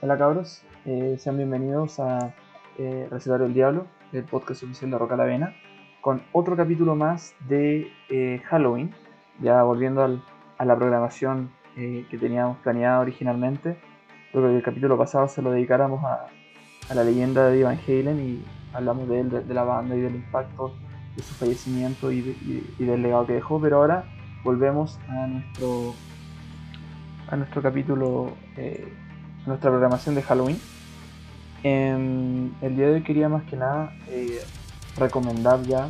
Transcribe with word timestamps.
Hola 0.00 0.16
cabros, 0.16 0.62
eh, 0.84 1.16
sean 1.18 1.36
bienvenidos 1.36 1.98
a 2.00 2.34
eh, 2.78 3.08
Recetario 3.10 3.44
del 3.44 3.54
Diablo, 3.54 3.86
el 4.12 4.24
podcast 4.24 4.62
oficial 4.62 4.90
de 4.90 4.98
Roca 4.98 5.16
la 5.16 5.24
Vena, 5.24 5.54
con 6.00 6.22
otro 6.32 6.56
capítulo 6.56 6.94
más 6.94 7.34
de 7.48 7.90
eh, 8.08 8.40
Halloween, 8.46 8.94
ya 9.40 9.62
volviendo 9.62 10.02
a 10.58 10.64
la 10.64 10.76
programación 10.76 11.50
eh, 11.76 12.06
que 12.10 12.16
teníamos 12.18 12.58
planeada 12.58 13.00
originalmente. 13.00 13.78
Creo 14.32 14.44
que 14.48 14.56
el 14.56 14.62
capítulo 14.62 14.96
pasado 14.96 15.28
se 15.28 15.42
lo 15.42 15.50
dedicáramos 15.50 16.02
a, 16.04 16.26
la 16.94 17.02
leyenda 17.04 17.48
de 17.48 17.64
Van 17.64 17.78
Halen 17.86 18.20
y 18.20 18.44
hablamos 18.72 19.08
de 19.08 19.20
él, 19.20 19.30
de, 19.48 19.54
la 19.54 19.64
banda 19.64 19.96
y 19.96 20.00
del 20.00 20.14
impacto 20.14 20.72
de 21.16 21.22
su 21.22 21.34
fallecimiento 21.34 22.12
y, 22.12 22.20
de- 22.20 22.30
y- 22.30 22.74
y 22.78 22.84
del 22.84 23.02
legado 23.02 23.26
que 23.26 23.32
dejó, 23.34 23.60
pero 23.60 23.78
ahora 23.78 24.04
volvemos 24.44 24.98
a 25.08 25.26
nuestro 25.26 25.94
a 27.28 27.34
nuestro 27.34 27.60
capítulo, 27.60 28.30
nuestra 29.46 29.70
programación 29.70 30.14
de 30.14 30.22
Halloween. 30.22 30.60
Em, 31.62 32.52
el 32.60 32.76
día 32.76 32.86
de 32.86 32.94
hoy 32.94 33.02
quería 33.02 33.28
más 33.28 33.44
que 33.44 33.56
nada 33.56 33.96
eh, 34.08 34.40
recomendar 34.96 35.62
ya 35.62 35.88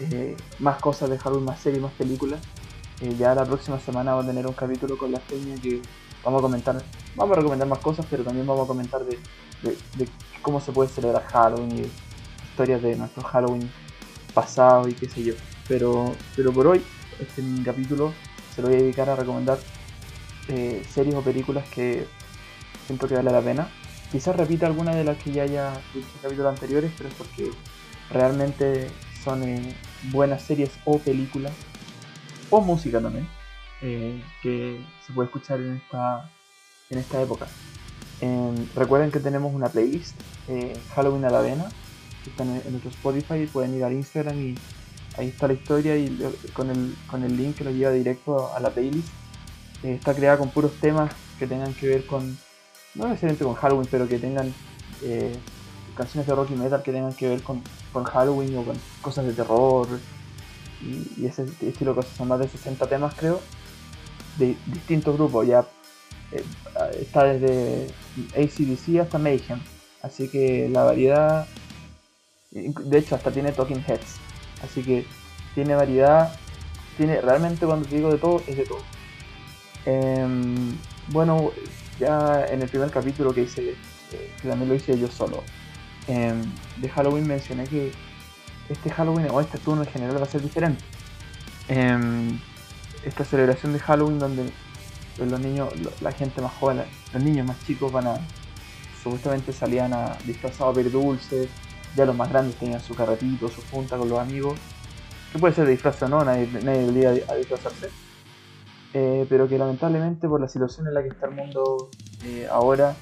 eh, 0.00 0.36
más 0.58 0.78
cosas 0.80 1.10
de 1.10 1.18
Halloween, 1.18 1.46
más 1.46 1.60
series, 1.60 1.82
más 1.82 1.92
películas. 1.92 2.40
Eh, 3.00 3.14
ya 3.18 3.34
la 3.34 3.44
próxima 3.44 3.80
semana 3.80 4.12
vamos 4.12 4.26
a 4.26 4.28
tener 4.28 4.46
un 4.46 4.52
capítulo 4.52 4.96
con 4.96 5.10
la 5.10 5.20
feña 5.20 5.56
que 5.60 5.82
vamos 6.24 6.38
a 6.40 6.42
comentar, 6.42 6.82
vamos 7.16 7.36
a 7.36 7.40
recomendar 7.40 7.68
más 7.68 7.80
cosas, 7.80 8.06
pero 8.08 8.22
también 8.22 8.46
vamos 8.46 8.64
a 8.64 8.68
comentar 8.68 9.02
de, 9.04 9.18
cómo 10.42 10.60
se 10.60 10.72
puede 10.72 10.88
celebrar 10.90 11.24
Halloween 11.24 11.78
y 11.78 11.90
historias 12.50 12.82
de 12.82 12.96
nuestro 12.96 13.22
Halloween 13.24 13.70
pasado 14.32 14.88
y 14.88 14.94
qué 14.94 15.08
sé 15.08 15.22
yo. 15.22 15.34
Pero, 15.66 16.12
pero 16.36 16.52
por 16.52 16.66
hoy, 16.66 16.82
este 17.18 17.42
capítulo 17.64 18.12
se 18.54 18.62
lo 18.62 18.68
voy 18.68 18.76
a 18.76 18.80
dedicar 18.80 19.08
a 19.08 19.16
recomendar 19.16 19.58
eh, 20.48 20.82
series 20.90 21.14
o 21.14 21.22
películas 21.22 21.66
que 21.68 22.06
siento 22.86 23.08
que 23.08 23.14
vale 23.14 23.30
la 23.30 23.40
pena. 23.40 23.68
Quizás 24.10 24.36
repita 24.36 24.66
alguna 24.66 24.94
de 24.94 25.04
las 25.04 25.18
que 25.18 25.32
ya 25.32 25.42
haya 25.42 25.72
visto 25.94 26.12
en 26.16 26.22
capítulos 26.22 26.54
anteriores, 26.54 26.92
pero 26.96 27.08
es 27.08 27.14
porque 27.16 27.50
realmente 28.10 28.88
son 29.24 29.42
eh, 29.42 29.74
buenas 30.12 30.42
series 30.42 30.70
o 30.84 30.98
películas, 30.98 31.52
o 32.50 32.60
música 32.60 33.00
también, 33.00 33.26
eh, 33.82 34.22
que 34.42 34.80
se 35.06 35.12
puede 35.12 35.26
escuchar 35.26 35.60
en 35.60 35.76
esta, 35.76 36.30
en 36.90 36.98
esta 36.98 37.20
época. 37.22 37.46
Em, 38.20 38.54
recuerden 38.74 39.10
que 39.10 39.18
tenemos 39.18 39.52
una 39.54 39.68
playlist, 39.68 40.14
eh, 40.48 40.78
Halloween 40.94 41.24
a 41.24 41.30
la 41.30 41.40
Vena, 41.40 41.64
que 42.22 42.30
está 42.30 42.44
en, 42.44 42.62
nuestro 42.70 42.90
Spotify, 42.90 43.46
pueden 43.52 43.74
ir 43.74 43.84
al 43.84 43.92
Instagram 43.92 44.38
y 44.38 44.54
ahí 45.18 45.28
está 45.28 45.48
la 45.48 45.54
historia 45.54 45.96
y 45.96 46.16
con 46.52 46.70
el, 46.70 46.94
con 47.06 47.24
el 47.24 47.36
link 47.36 47.56
que 47.56 47.64
lo 47.64 47.70
lleva 47.70 47.90
directo 47.90 48.54
a 48.54 48.60
la 48.60 48.70
playlist. 48.70 49.08
Está 49.82 50.14
creada 50.14 50.38
con 50.38 50.50
puros 50.50 50.72
temas 50.80 51.12
que 51.38 51.46
tengan 51.46 51.74
que 51.74 51.88
ver 51.88 52.06
con, 52.06 52.38
no 52.94 53.08
necesariamente 53.08 53.44
con 53.44 53.54
Halloween, 53.54 53.88
pero 53.90 54.08
que 54.08 54.18
tengan 54.18 54.52
eh, 55.02 55.34
canciones 55.96 56.26
de 56.26 56.34
rock 56.34 56.50
y 56.50 56.54
metal 56.54 56.82
que 56.82 56.92
tengan 56.92 57.12
que 57.14 57.28
ver 57.28 57.42
con, 57.42 57.62
con 57.92 58.04
Halloween 58.04 58.56
o 58.56 58.64
con 58.64 58.76
cosas 59.00 59.26
de 59.26 59.32
terror 59.32 59.88
y, 60.82 61.26
ese 61.26 61.44
estilo 61.60 61.92
de 61.92 61.96
cosas. 61.96 62.16
Son 62.16 62.28
más 62.28 62.38
de 62.38 62.48
60 62.48 62.86
temas, 62.86 63.14
creo, 63.14 63.40
de 64.38 64.56
distintos 64.66 65.16
grupos. 65.16 65.46
Ya 65.46 65.66
eh, 66.32 66.44
está 67.00 67.24
desde 67.24 67.88
ACDC 68.36 69.00
hasta 69.00 69.18
Mayhem. 69.18 69.60
Así 70.02 70.28
que 70.28 70.68
la 70.68 70.84
variedad, 70.84 71.46
de 72.50 72.98
hecho, 72.98 73.14
hasta 73.14 73.30
tiene 73.30 73.52
Talking 73.52 73.82
Heads. 73.86 74.16
Así 74.62 74.82
que 74.82 75.06
tiene 75.54 75.74
variedad, 75.74 76.36
tiene 76.96 77.20
realmente 77.20 77.64
cuando 77.66 77.88
te 77.88 77.96
digo 77.96 78.10
de 78.10 78.18
todo, 78.18 78.42
es 78.46 78.56
de 78.56 78.66
todo. 78.66 78.82
Em, 79.86 80.76
bueno, 81.08 81.52
ya 81.98 82.46
en 82.46 82.62
el 82.62 82.68
primer 82.68 82.90
capítulo 82.90 83.32
que 83.32 83.42
hice, 83.42 83.70
eh, 84.12 84.32
que 84.40 84.48
también 84.48 84.68
lo 84.68 84.74
hice 84.74 84.98
yo 84.98 85.08
solo, 85.08 85.42
em, 86.08 86.42
de 86.76 86.88
Halloween 86.88 87.26
mencioné 87.26 87.64
que 87.64 87.92
este 88.68 88.90
Halloween 88.90 89.28
o 89.30 89.40
este 89.40 89.58
turno 89.58 89.82
en 89.82 89.88
general 89.88 90.18
va 90.18 90.24
a 90.24 90.28
ser 90.28 90.42
diferente. 90.42 90.82
Em, 91.68 92.38
esta 93.04 93.24
celebración 93.24 93.72
de 93.72 93.78
Halloween 93.78 94.18
donde 94.18 94.50
los 95.18 95.40
niños, 95.40 95.68
la 96.00 96.12
gente 96.12 96.40
más 96.40 96.52
joven, 96.54 96.82
los 97.12 97.22
niños 97.22 97.46
más 97.46 97.56
chicos 97.66 97.92
van 97.92 98.06
a, 98.06 98.18
supuestamente 99.02 99.52
salían 99.52 99.92
a 99.92 100.16
disfrazados 100.24 100.72
a 100.72 100.76
pedir 100.76 100.92
dulces, 100.92 101.48
ya 101.94 102.04
los 102.04 102.16
más 102.16 102.30
grandes 102.30 102.56
tenían 102.56 102.80
su 102.80 102.94
carretito, 102.94 103.48
su 103.48 103.62
junta 103.70 103.96
con 103.96 104.08
los 104.08 104.18
amigos, 104.18 104.58
que 105.32 105.38
puede 105.38 105.54
ser 105.54 105.66
de 105.66 105.72
disfraz 105.72 106.00
no, 106.08 106.24
nadie, 106.24 106.48
nadie 106.62 106.88
obliga 106.88 107.10
a 107.28 107.34
disfrazarse 107.34 108.03
eh, 108.96 109.26
pero 109.28 109.48
que 109.48 109.58
lamentablemente 109.58 110.28
por 110.28 110.40
la 110.40 110.48
situación 110.48 110.86
en 110.86 110.94
la 110.94 111.02
que 111.02 111.08
está 111.08 111.26
el 111.26 111.34
mundo 111.34 111.90
eh, 112.24 112.46
ahora 112.48 112.94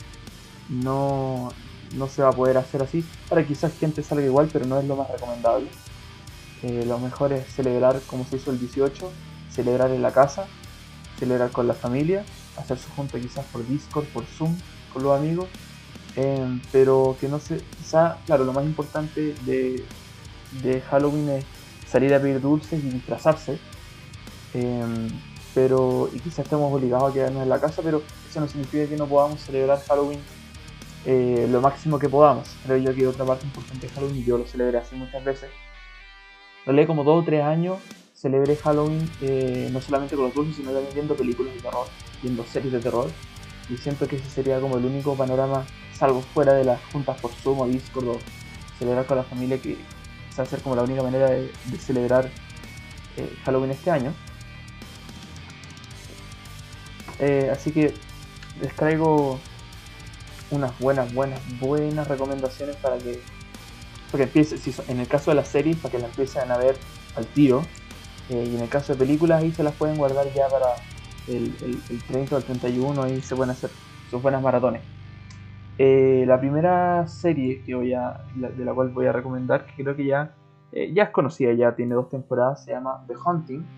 no, 0.70 1.50
no 1.94 2.08
se 2.08 2.22
va 2.22 2.30
a 2.30 2.32
poder 2.32 2.56
hacer 2.56 2.80
así. 2.82 3.04
Ahora 3.28 3.46
quizás 3.46 3.78
gente 3.78 4.02
salga 4.02 4.24
igual, 4.24 4.48
pero 4.50 4.64
no 4.64 4.78
es 4.78 4.86
lo 4.86 4.96
más 4.96 5.10
recomendable. 5.10 5.68
Eh, 6.62 6.84
lo 6.86 6.98
mejor 6.98 7.34
es 7.34 7.46
celebrar 7.46 8.00
como 8.06 8.24
se 8.24 8.36
hizo 8.36 8.50
el 8.50 8.58
18, 8.58 9.12
celebrar 9.50 9.90
en 9.90 10.00
la 10.00 10.12
casa, 10.12 10.46
celebrar 11.18 11.50
con 11.50 11.68
la 11.68 11.74
familia, 11.74 12.24
hacer 12.56 12.78
su 12.78 12.88
junta 12.92 13.20
quizás 13.20 13.44
por 13.52 13.66
Discord, 13.66 14.06
por 14.06 14.24
Zoom, 14.24 14.56
con 14.94 15.02
los 15.02 15.18
amigos. 15.18 15.48
pero 16.72 17.16
que 17.20 17.28
no 17.28 17.38
se, 17.38 17.58
quizá, 17.58 18.16
claro, 18.24 18.44
lo 18.44 18.54
más 18.54 18.64
importante 18.64 19.34
de, 19.44 19.84
de 20.62 20.80
Halloween 20.80 21.28
es 21.28 21.44
salir 21.86 22.14
a 22.14 22.20
pedir 22.20 22.40
dulces 22.40 22.82
y 22.82 22.88
disfrazarse. 22.88 23.58
Pero 25.54 26.08
y 26.12 26.18
quizás 26.20 26.40
estemos 26.40 26.72
obligados 26.72 27.10
a 27.10 27.14
quedarnos 27.14 27.42
en 27.42 27.48
la 27.48 27.60
casa, 27.60 27.82
pero 27.82 28.02
eso 28.28 28.40
no 28.40 28.48
significa 28.48 28.86
que 28.86 28.96
no 28.96 29.06
podamos 29.06 29.40
celebrar 29.40 29.80
Halloween 29.86 30.20
eh, 31.04 31.46
lo 31.50 31.60
máximo 31.60 31.98
que 31.98 32.08
podamos. 32.08 32.48
Creo 32.64 32.78
yo 32.78 32.94
que 32.94 33.06
otra 33.06 33.24
parte 33.24 33.44
importante 33.44 33.86
de 33.86 33.92
Halloween, 33.92 34.24
yo 34.24 34.38
lo 34.38 34.46
celebré 34.46 34.78
así 34.78 34.94
muchas 34.94 35.24
veces, 35.24 35.50
realidad 36.64 36.86
como 36.86 37.04
dos 37.04 37.22
o 37.22 37.24
tres 37.24 37.42
años 37.42 37.78
celebré 38.14 38.54
Halloween 38.54 39.10
eh, 39.20 39.68
no 39.72 39.80
solamente 39.80 40.14
con 40.14 40.26
los 40.26 40.34
dulces, 40.34 40.56
sino 40.56 40.70
también 40.70 40.94
viendo 40.94 41.16
películas 41.16 41.54
de 41.54 41.60
terror, 41.60 41.86
viendo 42.22 42.44
series 42.44 42.72
de 42.72 42.78
terror, 42.78 43.10
y 43.68 43.76
siento 43.76 44.06
que 44.06 44.16
ese 44.16 44.30
sería 44.30 44.60
como 44.60 44.78
el 44.78 44.84
único 44.84 45.16
panorama, 45.16 45.66
salvo 45.92 46.20
fuera 46.20 46.52
de 46.52 46.62
las 46.62 46.80
juntas 46.92 47.20
por 47.20 47.32
Zoom 47.32 47.60
o 47.60 47.66
Discord 47.66 48.08
o 48.08 48.18
celebrar 48.78 49.06
con 49.06 49.16
la 49.16 49.24
familia, 49.24 49.60
que 49.60 49.76
va 50.38 50.44
a 50.44 50.46
ser 50.46 50.60
como 50.60 50.76
la 50.76 50.82
única 50.82 51.02
manera 51.02 51.30
de, 51.30 51.50
de 51.64 51.78
celebrar 51.78 52.30
eh, 53.16 53.36
Halloween 53.44 53.72
este 53.72 53.90
año. 53.90 54.14
Eh, 57.22 57.48
así 57.50 57.72
que 57.72 58.04
les 58.54 58.76
traigo 58.76 59.50
unas 60.48 60.78
buenas, 60.78 61.12
buenas, 61.12 61.42
buenas 61.46 62.08
recomendaciones 62.08 62.76
para 62.78 63.02
que, 63.02 63.26
para 64.10 64.24
que 64.24 64.28
empiece, 64.28 64.58
si 64.58 64.72
son- 64.72 64.86
en 64.90 65.00
el 65.00 65.08
caso 65.08 65.30
de 65.32 65.36
las 65.36 65.50
series, 65.50 65.80
para 65.80 65.92
que 65.92 65.98
la 66.00 66.08
empiecen 66.08 66.50
a 66.52 66.58
ver 66.58 66.86
al 67.14 67.32
tiro. 67.32 67.76
eh, 68.28 68.46
y 68.46 68.56
en 68.56 68.62
el 68.62 68.70
caso 68.70 68.92
de 68.94 68.98
películas, 68.98 69.40
ahí 69.42 69.52
se 69.52 69.64
las 69.64 69.76
pueden 69.76 69.96
guardar 69.98 70.32
ya 70.34 70.50
para 70.50 70.66
el, 71.26 71.58
el, 71.62 71.84
el 71.90 72.04
30 72.06 72.36
o 72.36 72.38
el 72.38 72.44
31, 72.44 73.02
ahí 73.04 73.22
se 73.22 73.36
pueden 73.36 73.50
hacer 73.50 73.76
sus 74.06 74.22
buenas 74.22 74.42
maratones. 74.42 74.84
Eh, 75.78 76.24
la 76.26 76.40
primera 76.40 77.06
serie 77.08 77.62
que 77.64 77.74
voy 77.74 77.94
a, 77.94 78.16
de 78.32 78.64
la 78.64 78.74
cual 78.74 78.90
voy 78.90 79.06
a 79.06 79.12
recomendar, 79.12 79.66
que 79.66 79.82
creo 79.84 79.96
que 79.96 80.06
ya, 80.06 80.36
eh, 80.72 80.92
ya 80.94 81.04
es 81.04 81.10
conocida, 81.10 81.52
ya 81.54 81.74
tiene 81.76 81.94
dos 81.96 82.08
temporadas, 82.10 82.64
se 82.64 82.72
llama 82.72 83.04
The 83.08 83.14
Hunting. 83.24 83.72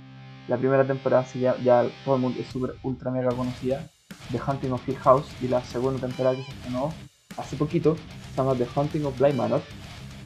La 0.49 0.59
primera 0.59 0.87
temporada 0.87 1.25
se 1.25 1.39
llama, 1.39 1.59
ya 1.63 1.87
todo 2.05 2.17
el 2.17 2.21
mundo 2.21 2.41
es 2.41 2.47
super 2.49 2.75
ultra 2.83 3.11
mega 3.11 3.31
conocida, 3.31 3.89
The 4.31 4.41
Hunting 4.47 4.73
of 4.73 4.89
Hill 4.89 4.97
House, 4.99 5.27
y 5.41 5.49
la 5.49 5.63
segunda 5.65 6.01
temporada 6.01 6.37
que 6.37 6.43
se 6.43 6.51
estrenó 6.53 6.93
hace 7.37 7.57
poquito 7.57 7.97
se 8.31 8.37
llama 8.37 8.55
The 8.55 8.67
Hunting 8.75 9.05
of 9.05 9.19
Bly 9.19 9.33
Manor. 9.33 9.63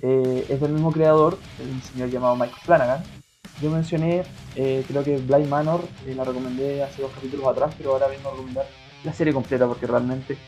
Eh, 0.02 0.46
es 0.48 0.60
del 0.60 0.72
mismo 0.72 0.92
creador, 0.92 1.38
un 1.60 1.82
señor 1.82 2.10
llamado 2.10 2.36
Mike 2.36 2.54
Flanagan. 2.62 3.02
Yo 3.60 3.70
mencioné, 3.70 4.22
eh, 4.54 4.84
creo 4.86 5.02
que 5.02 5.18
Bly 5.18 5.44
Manor, 5.46 5.80
eh, 6.06 6.14
la 6.14 6.24
recomendé 6.24 6.82
hace 6.82 7.02
dos 7.02 7.10
capítulos 7.12 7.46
atrás, 7.46 7.74
pero 7.76 7.92
ahora 7.92 8.06
vengo 8.06 8.28
a 8.28 8.32
recomendar 8.32 8.66
la 9.04 9.12
serie 9.12 9.32
completa 9.32 9.66
porque 9.66 9.86
realmente 9.86 10.38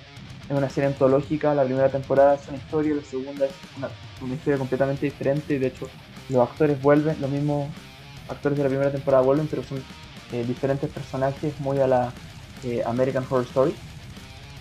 es 0.49 0.57
una 0.57 0.69
serie 0.69 0.89
antológica. 0.89 1.55
La 1.55 1.65
primera 1.65 1.89
temporada 1.89 2.35
es 2.35 2.47
una 2.49 2.59
historia, 2.59 2.95
la 2.95 3.03
segunda 3.03 3.47
es 3.47 3.53
una, 3.77 4.35
historia 4.35 4.59
completamente 4.59 5.07
diferente. 5.07 5.59
De 5.59 5.67
hecho, 5.67 5.89
los 6.29 6.49
actores 6.49 6.81
vuelven, 6.81 7.21
los 7.21 7.31
mismos 7.31 7.69
actores 8.31 8.57
de 8.57 8.65
la 8.65 8.71
primera 8.71 8.91
temporada 8.91 9.23
vuelven, 9.23 9.47
pero 9.49 9.63
son 9.63 9.83
eh, 10.33 10.45
diferentes 10.47 10.89
personajes, 10.91 11.59
muy 11.61 11.79
a 11.81 11.87
la 11.87 12.13
eh, 12.65 12.83
American 12.87 13.25
Horror 13.29 13.45
Story. 13.45 13.75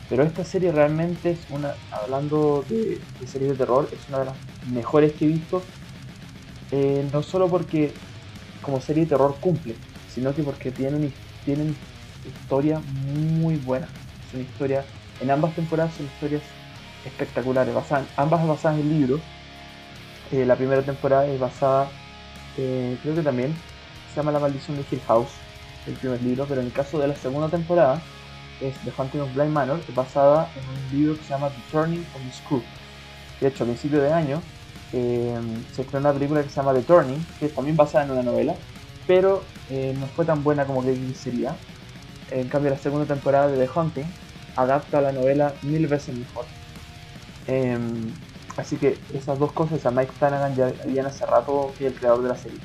Pero 0.09 0.23
esta 0.23 0.43
serie 0.43 0.71
realmente 0.71 1.31
es 1.31 1.39
una, 1.51 1.73
hablando 1.91 2.65
de, 2.67 2.99
de 3.19 3.27
series 3.27 3.51
de 3.51 3.55
terror, 3.55 3.87
es 3.91 4.09
una 4.09 4.19
de 4.19 4.25
las 4.25 4.35
mejores 4.73 5.13
que 5.13 5.25
he 5.25 5.27
visto. 5.27 5.61
Eh, 6.71 7.07
no 7.13 7.23
solo 7.23 7.47
porque 7.47 7.91
como 8.61 8.81
serie 8.81 9.03
de 9.03 9.09
terror 9.09 9.35
cumple, 9.39 9.75
sino 10.13 10.33
que 10.33 10.43
porque 10.43 10.71
tienen, 10.71 11.13
tienen 11.45 11.75
historia 12.25 12.79
muy 12.79 13.55
buena. 13.57 13.87
Es 14.27 14.33
una 14.33 14.43
historia, 14.43 14.85
en 15.21 15.31
ambas 15.31 15.55
temporadas 15.55 15.93
son 15.93 16.05
historias 16.07 16.41
espectaculares, 17.05 17.73
ambas 18.17 18.47
basadas 18.47 18.79
en 18.79 18.89
libros. 18.89 19.21
Eh, 20.31 20.45
la 20.45 20.55
primera 20.55 20.81
temporada 20.81 21.27
es 21.27 21.39
basada, 21.39 21.89
creo 23.01 23.15
que 23.15 23.21
también 23.21 23.53
se 24.09 24.17
llama 24.17 24.31
La 24.31 24.39
maldición 24.39 24.77
de 24.77 24.85
Hill 24.89 25.01
House, 25.07 25.29
el 25.87 25.93
primer 25.93 26.21
libro, 26.21 26.45
pero 26.47 26.61
en 26.61 26.67
el 26.67 26.73
caso 26.73 26.99
de 26.99 27.07
la 27.07 27.15
segunda 27.15 27.49
temporada 27.49 28.01
es 28.61 28.75
The 28.79 28.91
Hunting 28.97 29.21
of 29.21 29.33
Blind 29.33 29.51
Manor, 29.51 29.79
basada 29.93 30.49
en 30.55 30.69
un 30.69 30.99
libro 30.99 31.17
que 31.17 31.23
se 31.23 31.29
llama 31.29 31.49
The 31.49 31.61
Turning 31.71 32.05
of 32.15 32.21
the 32.21 32.31
Screw. 32.31 32.63
De 33.39 33.47
hecho, 33.47 33.63
a 33.63 33.67
principio 33.67 34.01
de 34.01 34.11
año 34.11 34.41
eh, 34.91 35.37
se 35.73 35.83
estrenó 35.83 36.09
una 36.09 36.13
película 36.13 36.43
que 36.43 36.49
se 36.49 36.55
llama 36.55 36.73
The 36.73 36.81
Turning, 36.81 37.25
que 37.39 37.45
es 37.45 37.55
también 37.55 37.77
basada 37.77 38.05
en 38.05 38.11
una 38.11 38.23
novela, 38.23 38.55
pero 39.07 39.43
eh, 39.69 39.95
no 39.99 40.07
fue 40.07 40.25
tan 40.25 40.43
buena 40.43 40.65
como 40.65 40.83
que 40.83 40.95
sería. 41.13 41.55
En 42.31 42.47
cambio, 42.47 42.71
la 42.71 42.77
segunda 42.77 43.05
temporada 43.05 43.47
de 43.47 43.65
The 43.65 43.79
Hunting 43.79 44.05
adapta 44.55 45.01
la 45.01 45.11
novela 45.11 45.53
mil 45.61 45.87
veces 45.87 46.15
mejor. 46.15 46.45
Em, 47.47 48.11
así 48.59 48.77
que 48.77 48.97
esas 49.13 49.39
dos 49.39 49.51
cosas 49.51 49.85
a 49.85 49.91
Mike 49.91 50.11
Flanagan 50.17 50.55
ya 50.55 50.71
habían 50.83 51.05
hace 51.05 51.25
rato 51.25 51.71
que 51.77 51.87
el 51.87 51.93
creador 51.93 52.23
de 52.23 52.29
la 52.29 52.35
serie. 52.35 52.59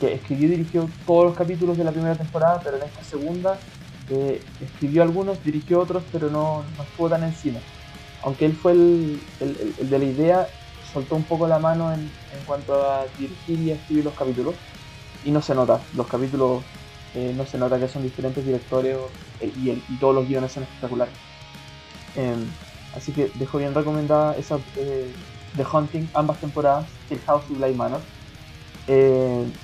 Que 0.00 0.14
escribió 0.14 0.46
y 0.48 0.50
dirigió 0.50 0.88
todos 1.06 1.26
los 1.26 1.36
capítulos 1.36 1.76
de 1.76 1.84
la 1.84 1.92
primera 1.92 2.14
temporada, 2.14 2.60
pero 2.62 2.76
en 2.76 2.84
esta 2.84 3.02
segunda 3.02 3.58
eh, 4.10 4.42
escribió 4.60 5.02
algunos, 5.02 5.42
dirigió 5.44 5.80
otros, 5.80 6.02
pero 6.12 6.30
no, 6.30 6.64
no, 6.76 6.82
estuvo 6.82 7.08
tan 7.08 7.24
encima. 7.24 7.60
Aunque 8.22 8.46
él 8.46 8.54
fue 8.54 8.72
el, 8.72 9.20
el, 9.40 9.90
de 9.90 9.98
la 9.98 10.04
idea, 10.04 10.48
soltó 10.92 11.14
un 11.14 11.24
poco 11.24 11.46
la 11.46 11.58
mano 11.58 11.92
en, 11.92 12.00
en, 12.00 12.44
cuanto 12.46 12.74
a 12.90 13.04
dirigir 13.18 13.60
y 13.60 13.70
escribir 13.70 14.04
los 14.04 14.14
capítulos. 14.14 14.54
Y 15.24 15.30
no 15.30 15.42
se 15.42 15.54
nota, 15.54 15.80
los 15.94 16.06
capítulos 16.06 16.62
eh, 17.14 17.32
no 17.36 17.44
se 17.44 17.58
nota 17.58 17.78
que 17.78 17.88
son 17.88 18.02
diferentes 18.02 18.44
directores 18.44 18.96
eh, 19.40 19.52
y, 19.56 19.70
y, 19.70 19.98
todos 20.00 20.14
los 20.14 20.28
guiones 20.28 20.52
son 20.52 20.62
espectaculares. 20.62 21.14
Así 22.98 23.12
que 23.12 23.30
dejo 23.34 23.58
bien 23.58 23.74
recomendada 23.74 24.34
esa 24.36 24.58
The 24.74 25.64
Hunting, 25.72 26.10
ambas 26.14 26.40
temporadas, 26.40 26.98
Hill 27.08 27.20
House 27.20 27.44
y 27.48 27.54
Blind 27.54 27.76
Manor. 27.76 28.02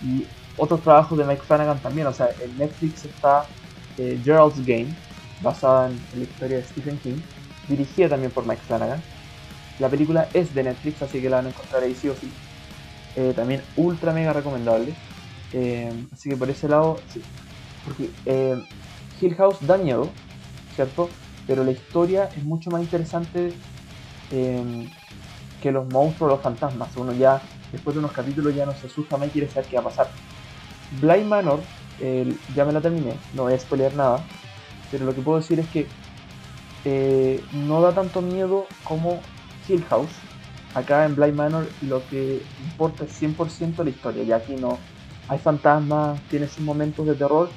y 0.01 0.25
otros 0.57 0.83
trabajos 0.83 1.19
de 1.19 1.25
Mike 1.25 1.43
Flanagan 1.43 1.83
también, 1.83 2.07
o 2.07 2.13
sea, 2.13 2.29
en 2.41 2.57
Netflix 2.57 3.05
está 3.05 3.49
eh, 3.97 4.21
Gerald's 4.23 4.65
Game, 4.65 4.95
basada 5.41 5.89
en, 5.89 6.07
la 6.13 6.25
historia 6.25 6.59
de 6.59 6.65
Stephen 6.65 7.01
King, 7.01 7.23
dirigida 7.67 8.09
también 8.09 8.31
por 8.33 8.47
Mike 8.47 8.63
Flanagan. 8.63 9.03
La 9.79 9.91
película 9.91 10.31
es 10.33 10.55
de 10.55 10.63
Netflix, 10.63 11.03
así 11.03 11.21
que 11.21 11.29
la 11.29 11.39
van 11.39 11.47
a 11.47 11.49
encontrar 11.49 11.83
ahí 11.83 11.95
sí 11.97 12.09
o 12.09 12.15
sí. 12.15 12.33
Eh, 13.17 13.33
también 13.35 13.65
ultra 13.75 14.13
mega 14.13 14.33
recomendable. 14.33 14.95
Eh, 15.53 15.93
así 16.13 16.31
que 16.31 16.37
por 16.37 16.49
ese 16.51 16.69
lado, 16.69 17.03
sí. 17.09 17.21
Porque 17.83 18.13
Hill 19.21 19.35
House 19.35 19.67
da 19.67 19.77
miedo, 19.77 20.15
¿cierto? 20.71 21.11
Pero 21.47 21.65
la 21.65 21.73
historia 21.73 22.31
es 22.35 22.43
mucho 22.43 22.71
más 22.71 22.83
interesante 22.83 23.55
que 24.31 25.73
los 25.73 25.87
monstruos 25.89 26.33
o 26.33 26.35
los 26.35 26.43
fantasmas. 26.43 26.97
Uno 26.97 27.13
ya, 27.13 27.43
después 27.73 27.95
de 27.95 28.01
unos 28.01 28.13
capítulos, 28.13 28.55
ya 28.55 28.67
no 28.67 28.75
se 28.75 28.87
asusta 28.87 29.17
más 29.17 29.29
y 29.29 29.31
quiere 29.31 29.49
saber 29.49 29.69
qué 29.69 29.77
va 29.77 29.83
a 29.83 29.85
pasar. 29.85 30.09
Blind 31.01 31.27
Manor 31.27 31.61
ya 32.55 32.65
me 32.65 32.73
la 32.73 32.81
terminé, 32.81 33.17
no 33.35 33.45
voy 33.45 33.55
a 33.55 33.59
spoilear 33.59 33.95
nada, 33.95 34.21
pero 34.91 35.05
lo 35.05 35.15
que 35.15 35.23
puedo 35.23 35.39
decir 35.39 35.61
es 35.61 35.69
que 35.69 35.87
eh, 36.85 37.43
no 37.53 37.81
da 37.81 37.93
tanto 37.93 38.21
miedo 38.21 38.67
como 38.83 39.21
Hill 39.69 39.85
House. 39.85 40.13
Acá 40.75 41.05
en 41.05 41.15
Blind 41.15 41.35
Manor 41.35 41.69
lo 41.83 42.05
que 42.09 42.43
importa 42.65 43.05
es 43.05 43.13
100% 43.13 43.85
la 43.85 43.91
historia, 43.91 44.25
ya 44.25 44.37
aquí 44.37 44.57
no 44.57 44.79
hay 45.29 45.39
fantasmas, 45.39 46.21
tiene 46.29 46.49
sus 46.49 46.65
momentos 46.65 47.07
de 47.07 47.15
terror, 47.15 47.49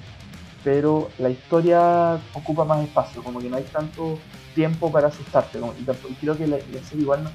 pero 0.68 1.10
la 1.18 1.30
historia 1.30 2.20
ocupa 2.34 2.66
más 2.66 2.84
espacio, 2.84 3.24
como 3.24 3.40
que 3.40 3.50
no 3.50 3.56
hay 3.56 3.64
tanto 3.64 4.20
tiempo 4.54 4.92
para 4.92 5.08
asustarte. 5.08 5.60
y, 5.60 6.14
creo 6.16 6.38
que 6.38 6.46
la, 6.46 6.58
serie 6.60 7.04
igual 7.04 7.24
no, 7.24 7.30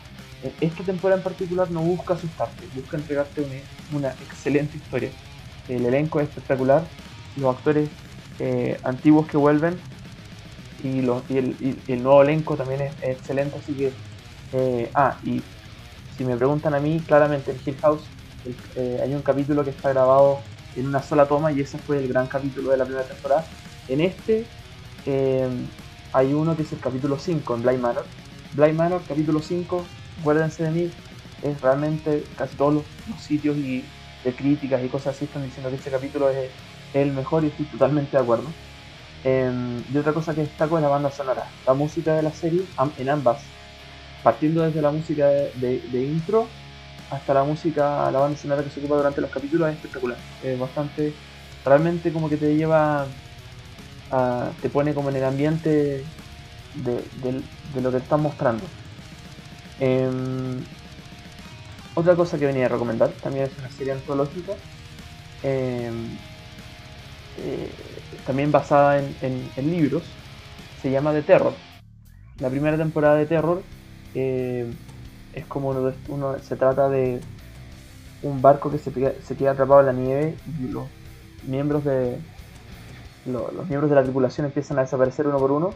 esta 0.61 0.85
temporada 0.85 1.19
en 1.19 1.25
particular 1.25 1.71
no 1.71 1.81
busca 1.81 2.13
asustarte, 2.13 2.63
busca 2.75 2.99
entregarte 2.99 3.43
una 3.91 4.09
excelente 4.09 4.77
historia 4.77 5.09
el 5.67 5.87
elenco 5.87 6.21
es 6.21 6.29
espectacular, 6.29 6.83
los 7.37 7.57
actores 7.57 7.89
eh, 8.39 8.79
antiguos 8.83 9.27
que 9.27 9.39
vuelven 9.39 9.79
y, 10.85 10.99
el, 10.99 12.03
nuevo 12.03 12.21
elenco 12.21 12.55
también 12.57 12.83
es, 12.83 12.93
excelente, 13.01 13.57
así 13.57 13.73
que... 13.73 13.93
Eh, 14.53 14.91
ah, 14.95 15.17
y 15.25 15.41
si 16.19 16.25
me 16.27 16.37
preguntan 16.37 16.75
a 16.75 16.81
mí, 16.81 17.01
claramente 17.01 17.53
en 17.53 17.61
Hill 17.65 17.81
House 17.81 18.03
eh, 18.77 19.01
hay 19.03 19.15
un 19.15 19.23
capítulo 19.23 19.65
que 19.65 19.71
está 19.71 19.89
grabado 19.89 20.41
en 20.77 20.87
una 20.87 21.03
sola 21.03 21.27
toma 21.27 21.53
y 21.53 21.61
ese 21.61 21.79
fue 21.79 21.99
el 21.99 22.09
gran 22.09 22.27
capítulo 22.27 22.71
de 22.71 22.77
la 22.77 22.85
primera 22.85 23.07
temporada. 23.07 23.47
En 23.89 24.01
este 24.01 24.47
hay 26.13 26.33
uno 26.33 26.57
que 26.57 26.63
es 26.63 26.73
el 26.73 26.79
capítulo 26.79 27.19
5 27.19 27.55
en 27.55 27.63
Blind 27.63 27.81
Manor. 27.81 28.05
Blind 28.53 28.77
Manor, 28.77 29.03
capítulo 29.09 29.41
5, 29.41 29.85
acuérdense 30.21 30.65
de 30.65 30.71
mí, 30.71 30.91
es 31.43 31.61
realmente 31.61 32.25
casi 32.37 32.57
todos 32.57 32.75
los 32.75 32.85
sitios 33.21 33.57
y 33.57 33.85
de 34.25 34.35
críticas 34.35 34.85
y 34.85 34.89
cosas 34.89 35.17
así 35.17 35.25
están 35.25 35.43
diciendo 35.43 35.71
que 35.71 35.77
este 35.77 35.91
capítulo 35.91 36.31
es 36.31 36.51
el 36.95 37.13
mejor 37.13 37.45
y 37.45 37.49
estoy 37.49 37.67
totalmente 37.67 38.17
de 38.17 38.23
acuerdo. 38.23 38.47
Em, 39.25 39.83
y 39.93 39.97
otra 39.97 40.13
cosa 40.13 40.35
que 40.35 40.43
destaco 40.43 40.77
es 40.77 40.83
la 40.83 40.89
banda 40.89 41.11
sonora. 41.11 41.47
La 41.67 41.75
música 41.75 42.15
de 42.15 42.23
la 42.23 42.33
serie, 42.33 42.63
en 42.99 43.09
ambas, 43.09 43.43
partiendo 44.23 44.63
desde 44.63 44.83
la 44.83 44.91
música 44.91 45.29
de, 45.29 45.83
intro 45.93 46.49
hasta 47.13 47.35
la 47.35 47.45
música, 47.45 48.11
la 48.11 48.19
banda 48.21 48.37
sonora 48.39 48.65
que 48.65 48.71
se 48.71 48.81
ocupa 48.81 48.97
durante 48.97 49.21
los 49.21 49.31
capítulos 49.31 49.69
es 49.69 49.77
espectacular. 49.77 50.19
Es 50.41 50.59
bastante, 50.59 51.15
realmente 51.65 52.13
como 52.13 52.29
que 52.31 52.39
te 52.39 52.57
lleva, 52.57 53.07
a, 54.11 54.53
te 54.61 54.71
pone 54.71 54.95
como 54.95 55.11
en 55.11 55.17
el 55.17 55.25
ambiente 55.25 56.07
de, 56.75 57.05
lo 57.83 57.93
que 57.93 57.99
están 57.99 58.23
mostrando. 58.23 58.67
Em, 59.79 60.65
otra 61.95 62.17
cosa 62.17 62.39
que 62.39 62.47
venía 62.47 62.67
a 62.67 62.69
recomendar, 62.69 63.11
también 63.21 63.47
es 63.47 63.59
una 63.59 63.71
serie 63.71 63.93
antológica, 63.93 64.53
em, 65.43 66.19
eh, 67.37 67.69
también 68.25 68.53
basada 68.53 68.99
en, 68.99 69.53
libros, 69.57 70.05
se 70.75 70.91
llama 70.91 71.13
The 71.13 71.23
Terror. 71.23 71.55
La 72.39 72.51
primera 72.51 72.77
temporada 72.79 73.17
de 73.17 73.27
Terror 73.27 73.65
eh, 74.15 74.67
es 75.33 75.47
como 75.47 75.71
uno, 76.09 76.39
se 76.41 76.57
trata 76.57 76.89
de 76.89 77.21
un 78.23 78.41
barco 78.41 78.71
que 78.71 78.79
se, 78.79 78.93
queda 78.93 79.51
atrapado 79.51 79.81
en 79.81 79.87
la 79.87 79.93
nieve 79.93 80.37
y 80.61 80.69
los 80.69 80.87
miembros 81.47 81.85
de 81.85 82.19
los 83.25 83.69
miembros 83.69 83.89
de 83.89 83.95
la 83.95 84.03
tripulación 84.03 84.47
empiezan 84.47 84.79
a 84.79 84.83
desaparecer 84.83 85.29
uno 85.29 85.39
por 85.39 85.53
uno 85.53 85.71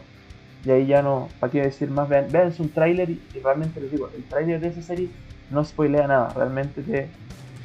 y 0.65 0.71
ahí 0.71 0.85
ya 0.85 1.01
no, 1.01 1.29
para 1.39 1.51
qué 1.51 1.61
decir 1.61 1.89
más, 1.89 2.09
vean, 2.09 2.27
vean 2.29 2.49
es 2.49 2.59
un 2.59 2.69
tráiler 2.69 3.09
y, 3.09 3.21
realmente 3.41 3.79
les 3.79 3.91
digo, 3.91 4.09
el 4.15 4.23
tráiler 4.25 4.59
de 4.59 4.67
esa 4.67 4.81
serie 4.81 5.09
no 5.49 5.63
spoilea 5.63 6.07
nada, 6.07 6.29
realmente 6.35 6.81
te, 6.81 7.09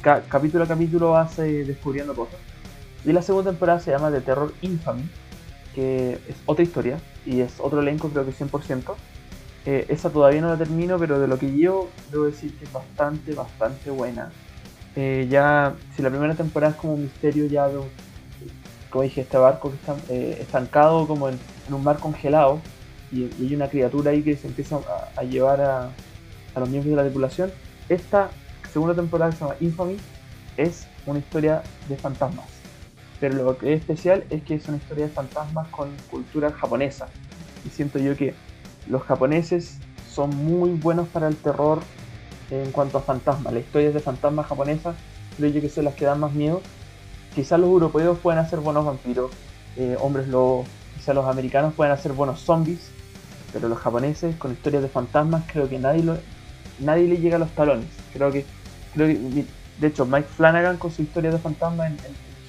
capítulo 0.02 0.64
a 0.64 0.68
capítulo 0.68 1.10
vas 1.10 1.36
descubriendo 1.36 2.14
cosas. 2.14 2.38
Y 3.04 3.12
la 3.12 3.22
segunda 3.22 3.50
temporada 3.50 3.80
se 3.80 3.90
llama 3.90 4.12
The 4.12 4.20
Terror 4.20 4.52
Infamy, 4.62 5.08
que 5.74 6.12
es 6.28 6.36
otra 6.46 6.62
historia 6.62 6.98
y 7.26 7.40
es 7.40 7.58
otro 7.58 7.80
elenco, 7.80 8.08
creo 8.10 8.24
que 8.24 8.32
100%. 8.32 8.94
Eh, 9.64 9.86
esa 9.88 10.10
todavía 10.10 10.40
no 10.40 10.48
la 10.48 10.56
termino, 10.56 10.98
pero 10.98 11.20
de 11.20 11.28
lo 11.28 11.38
que 11.38 11.56
yo 11.56 11.88
debo 12.10 12.24
decir 12.24 12.56
que 12.58 12.64
es 12.64 12.72
bastante, 12.72 13.34
bastante 13.34 13.90
buena. 13.90 14.32
Eh, 14.96 15.26
ya, 15.30 15.74
si 15.94 16.02
la 16.02 16.10
primera 16.10 16.34
temporada 16.34 16.72
es 16.72 16.78
como 16.78 16.94
un 16.94 17.02
misterio, 17.02 17.46
ya 17.46 17.68
como 18.90 19.04
dije, 19.04 19.22
este 19.22 19.38
barco 19.38 19.70
que 19.70 19.76
está 19.76 19.96
eh, 20.10 20.38
estancado 20.40 21.06
como 21.06 21.28
en, 21.28 21.38
un 21.70 21.82
mar 21.82 21.98
congelado 21.98 22.60
y, 23.10 23.24
hay 23.24 23.54
una 23.54 23.68
criatura 23.68 24.10
ahí 24.10 24.22
que 24.22 24.36
se 24.36 24.48
empieza 24.48 24.80
a, 25.16 25.22
llevar 25.22 25.60
a, 25.62 25.90
a 26.54 26.60
los 26.60 26.68
miembros 26.68 26.90
de 26.90 26.96
la 26.96 27.04
tripulación 27.04 27.50
esta 27.88 28.30
segunda 28.72 28.94
temporada 28.94 29.30
que 29.30 29.36
se 29.36 29.44
llama 29.44 29.56
Infamy 29.60 29.96
es 30.56 30.86
una 31.06 31.18
historia 31.18 31.62
de 31.88 31.96
fantasmas. 31.96 32.46
Pero 33.20 33.34
lo 33.36 33.58
que 33.58 33.74
es 33.74 33.80
especial 33.80 34.24
es 34.30 34.42
que 34.42 34.54
es 34.54 34.66
una 34.68 34.78
historia 34.78 35.06
de 35.06 35.12
fantasmas 35.12 35.68
con 35.68 35.90
cultura 36.10 36.50
japonesa. 36.52 37.08
Y 37.64 37.70
siento 37.70 37.98
yo 37.98 38.16
que 38.16 38.34
los 38.88 39.02
japoneses 39.02 39.78
son 40.10 40.30
muy 40.30 40.70
buenos 40.70 41.08
para 41.08 41.28
el 41.28 41.36
terror 41.36 41.80
en 42.50 42.70
cuanto 42.72 42.98
a 42.98 43.02
fantasmas. 43.02 43.52
Las 43.52 43.62
historias 43.62 43.94
de 43.94 44.00
fantasmas 44.00 44.46
japonesas 44.46 44.96
creo 45.36 45.50
yo 45.50 45.60
que 45.60 45.68
son 45.68 45.84
las 45.84 45.94
que 45.94 46.04
dan 46.04 46.20
más 46.20 46.32
miedo. 46.32 46.60
Quizás 47.34 47.58
los 47.58 47.70
europeos 47.70 48.18
pueden 48.18 48.38
hacer 48.38 48.60
buenos 48.60 48.84
vampiros, 48.84 49.30
eh, 49.76 49.96
hombres 50.00 50.28
lobos, 50.28 50.66
quizás 50.96 51.14
los 51.14 51.26
americanos 51.26 51.72
pueden 51.74 51.92
hacer 51.92 52.12
buenos 52.12 52.40
zombies, 52.40 52.90
pero 53.52 53.68
los 53.68 53.78
japoneses 53.78 54.36
con 54.36 54.52
historias 54.52 54.82
de 54.82 54.88
fantasmas 54.88 55.44
creo 55.50 55.68
que 55.68 55.78
nadie 55.78 56.04
nadie 56.78 57.08
le 57.08 57.16
llega 57.16 57.36
a 57.36 57.38
los 57.38 57.50
talones. 57.52 57.88
Creo 58.12 58.30
que, 58.30 58.44
creo 58.92 59.08
que 59.08 59.46
de 59.80 59.88
hecho, 59.88 60.04
Mike 60.06 60.28
Flanagan 60.36 60.76
con 60.76 60.90
su 60.90 61.02
historia 61.02 61.30
de 61.30 61.38
fantasma 61.38 61.86
en, 61.86 61.96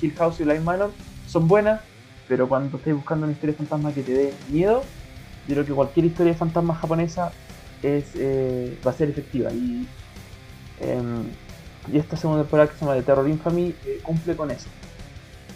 Hill 0.01 0.13
House 0.17 0.39
y 0.41 0.43
Blind 0.43 0.63
Manor 0.63 0.91
son 1.27 1.47
buenas, 1.47 1.79
pero 2.27 2.49
cuando 2.49 2.77
estés 2.77 2.93
buscando 2.93 3.25
una 3.25 3.33
historia 3.33 3.53
de 3.53 3.57
fantasma 3.57 3.93
que 3.93 4.03
te 4.03 4.11
dé 4.11 4.33
miedo, 4.49 4.83
yo 5.47 5.55
creo 5.55 5.65
que 5.65 5.73
cualquier 5.73 6.05
historia 6.05 6.33
de 6.33 6.39
fantasma 6.39 6.75
japonesa 6.75 7.31
es, 7.81 8.05
eh, 8.15 8.77
va 8.85 8.91
a 8.91 8.93
ser 8.93 9.09
efectiva. 9.09 9.51
Y, 9.51 9.87
em, 10.79 11.23
y 11.91 11.97
esta 11.97 12.15
segunda 12.15 12.43
temporada 12.43 12.69
que 12.69 12.75
se 12.75 12.85
llama 12.85 12.95
The 12.95 13.03
Terror 13.03 13.27
Infamy 13.27 13.75
eh, 13.85 13.99
cumple 14.01 14.35
con 14.35 14.51
eso. 14.51 14.67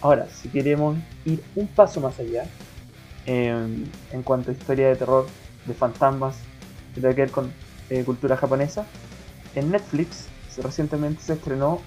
Ahora, 0.00 0.28
si 0.28 0.48
queremos 0.48 0.96
ir 1.24 1.42
un 1.56 1.66
paso 1.66 2.00
más 2.00 2.18
allá, 2.20 2.44
em, 3.26 3.84
en 4.12 4.22
cuanto 4.22 4.50
a 4.50 4.54
historia 4.54 4.88
de 4.88 4.96
terror, 4.96 5.26
de 5.64 5.74
fantasmas, 5.74 6.36
que 6.94 7.00
tiene 7.00 7.14
que 7.14 7.22
ver 7.22 7.30
con 7.30 7.52
eh, 7.90 8.04
cultura 8.04 8.36
japonesa. 8.36 8.86
En 9.54 9.70
Netflix 9.70 10.26
recientemente 10.62 11.22
se 11.22 11.34
estrenó 11.34 11.80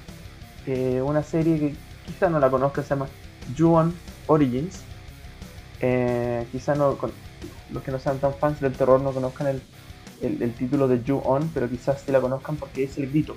eh, 0.65 1.01
una 1.03 1.23
serie 1.23 1.59
que 1.59 1.75
quizá 2.05 2.29
no 2.29 2.39
la 2.39 2.49
conozca, 2.49 2.81
se 2.83 2.89
llama 2.89 3.07
Ju-On 3.57 3.93
Origins. 4.27 4.81
Quizá 6.51 6.75
no, 6.75 6.97
los 7.71 7.83
que 7.83 7.91
no 7.91 7.99
sean 7.99 8.19
tan 8.19 8.33
fans 8.33 8.59
del 8.59 8.73
terror 8.73 9.01
no 9.01 9.11
conozcan 9.11 9.47
el, 9.47 9.61
el, 10.21 10.53
título 10.53 10.87
de 10.87 11.03
You 11.03 11.21
On, 11.23 11.49
pero 11.53 11.69
quizás 11.69 12.01
sí 12.05 12.11
la 12.11 12.21
conozcan 12.21 12.55
porque 12.55 12.83
es 12.83 12.97
el 12.97 13.09
grito. 13.09 13.35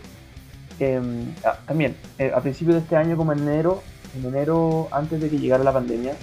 Em, 0.79 1.33
ah, 1.45 1.59
también, 1.67 1.97
eh, 2.19 2.33
a 2.35 2.41
principios 2.41 2.77
de 2.77 2.83
este 2.83 2.97
año, 2.97 3.17
como 3.17 3.33
en 3.33 3.41
enero, 3.41 3.83
en 4.17 4.27
enero, 4.27 4.89
antes 4.91 5.21
de 5.21 5.31
que 5.31 5.39
llegara 5.39 5.63
la 5.63 5.73
pandemia, 5.73 6.15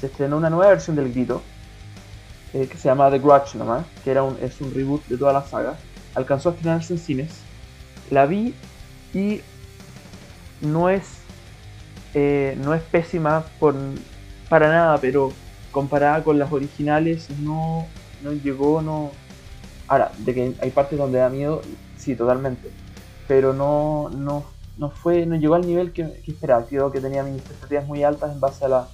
se 0.00 0.06
estrenó 0.06 0.36
una 0.36 0.50
nueva 0.50 0.68
versión 0.68 0.96
del 0.96 1.12
grito, 1.12 1.42
eh, 2.52 2.66
que 2.66 2.76
se 2.76 2.88
llama 2.88 3.10
The 3.10 3.18
Grudge 3.18 3.56
nomás, 3.56 3.84
que 4.02 4.10
era 4.10 4.22
un, 4.22 4.36
es 4.42 4.60
un 4.60 4.74
reboot 4.74 5.06
de 5.06 5.16
toda 5.16 5.32
la 5.32 5.42
saga. 5.42 5.76
Alcanzó 6.14 6.48
a 6.48 6.52
estrenarse 6.52 6.94
en 6.94 6.98
cines. 6.98 7.30
La 8.10 8.26
vi 8.26 8.54
y 9.14 9.40
no 10.60 10.88
es, 10.88 11.04
eh, 12.14 12.58
no 12.62 12.74
es 12.74 12.82
pésima 12.82 13.44
por, 13.60 13.76
para 14.48 14.68
nada, 14.68 14.98
pero 14.98 15.32
comparada 15.70 16.22
con 16.24 16.38
las 16.38 16.52
originales 16.52 17.30
no, 17.40 17.86
no 18.22 18.32
llegó, 18.32 18.82
no... 18.82 19.10
Ahora, 19.88 20.12
de 20.18 20.34
que 20.34 20.54
hay 20.60 20.70
partes 20.70 20.98
donde 20.98 21.18
da 21.18 21.28
miedo, 21.28 21.62
sí, 21.96 22.14
totalmente. 22.14 22.70
Pero 23.26 23.52
no, 23.52 24.08
no, 24.10 24.44
no 24.76 24.90
fue, 24.90 25.26
no 25.26 25.36
llegó 25.36 25.54
al 25.54 25.66
nivel 25.66 25.92
que, 25.92 26.22
esperaba. 26.26 26.64
Creo 26.64 26.90
que 26.92 27.00
tenía 27.00 27.22
mis 27.22 27.36
expectativas 27.36 27.86
muy 27.86 28.02
altas 28.04 28.32
en 28.32 28.40
base 28.40 28.64
a, 28.64 28.68
la, 28.68 28.88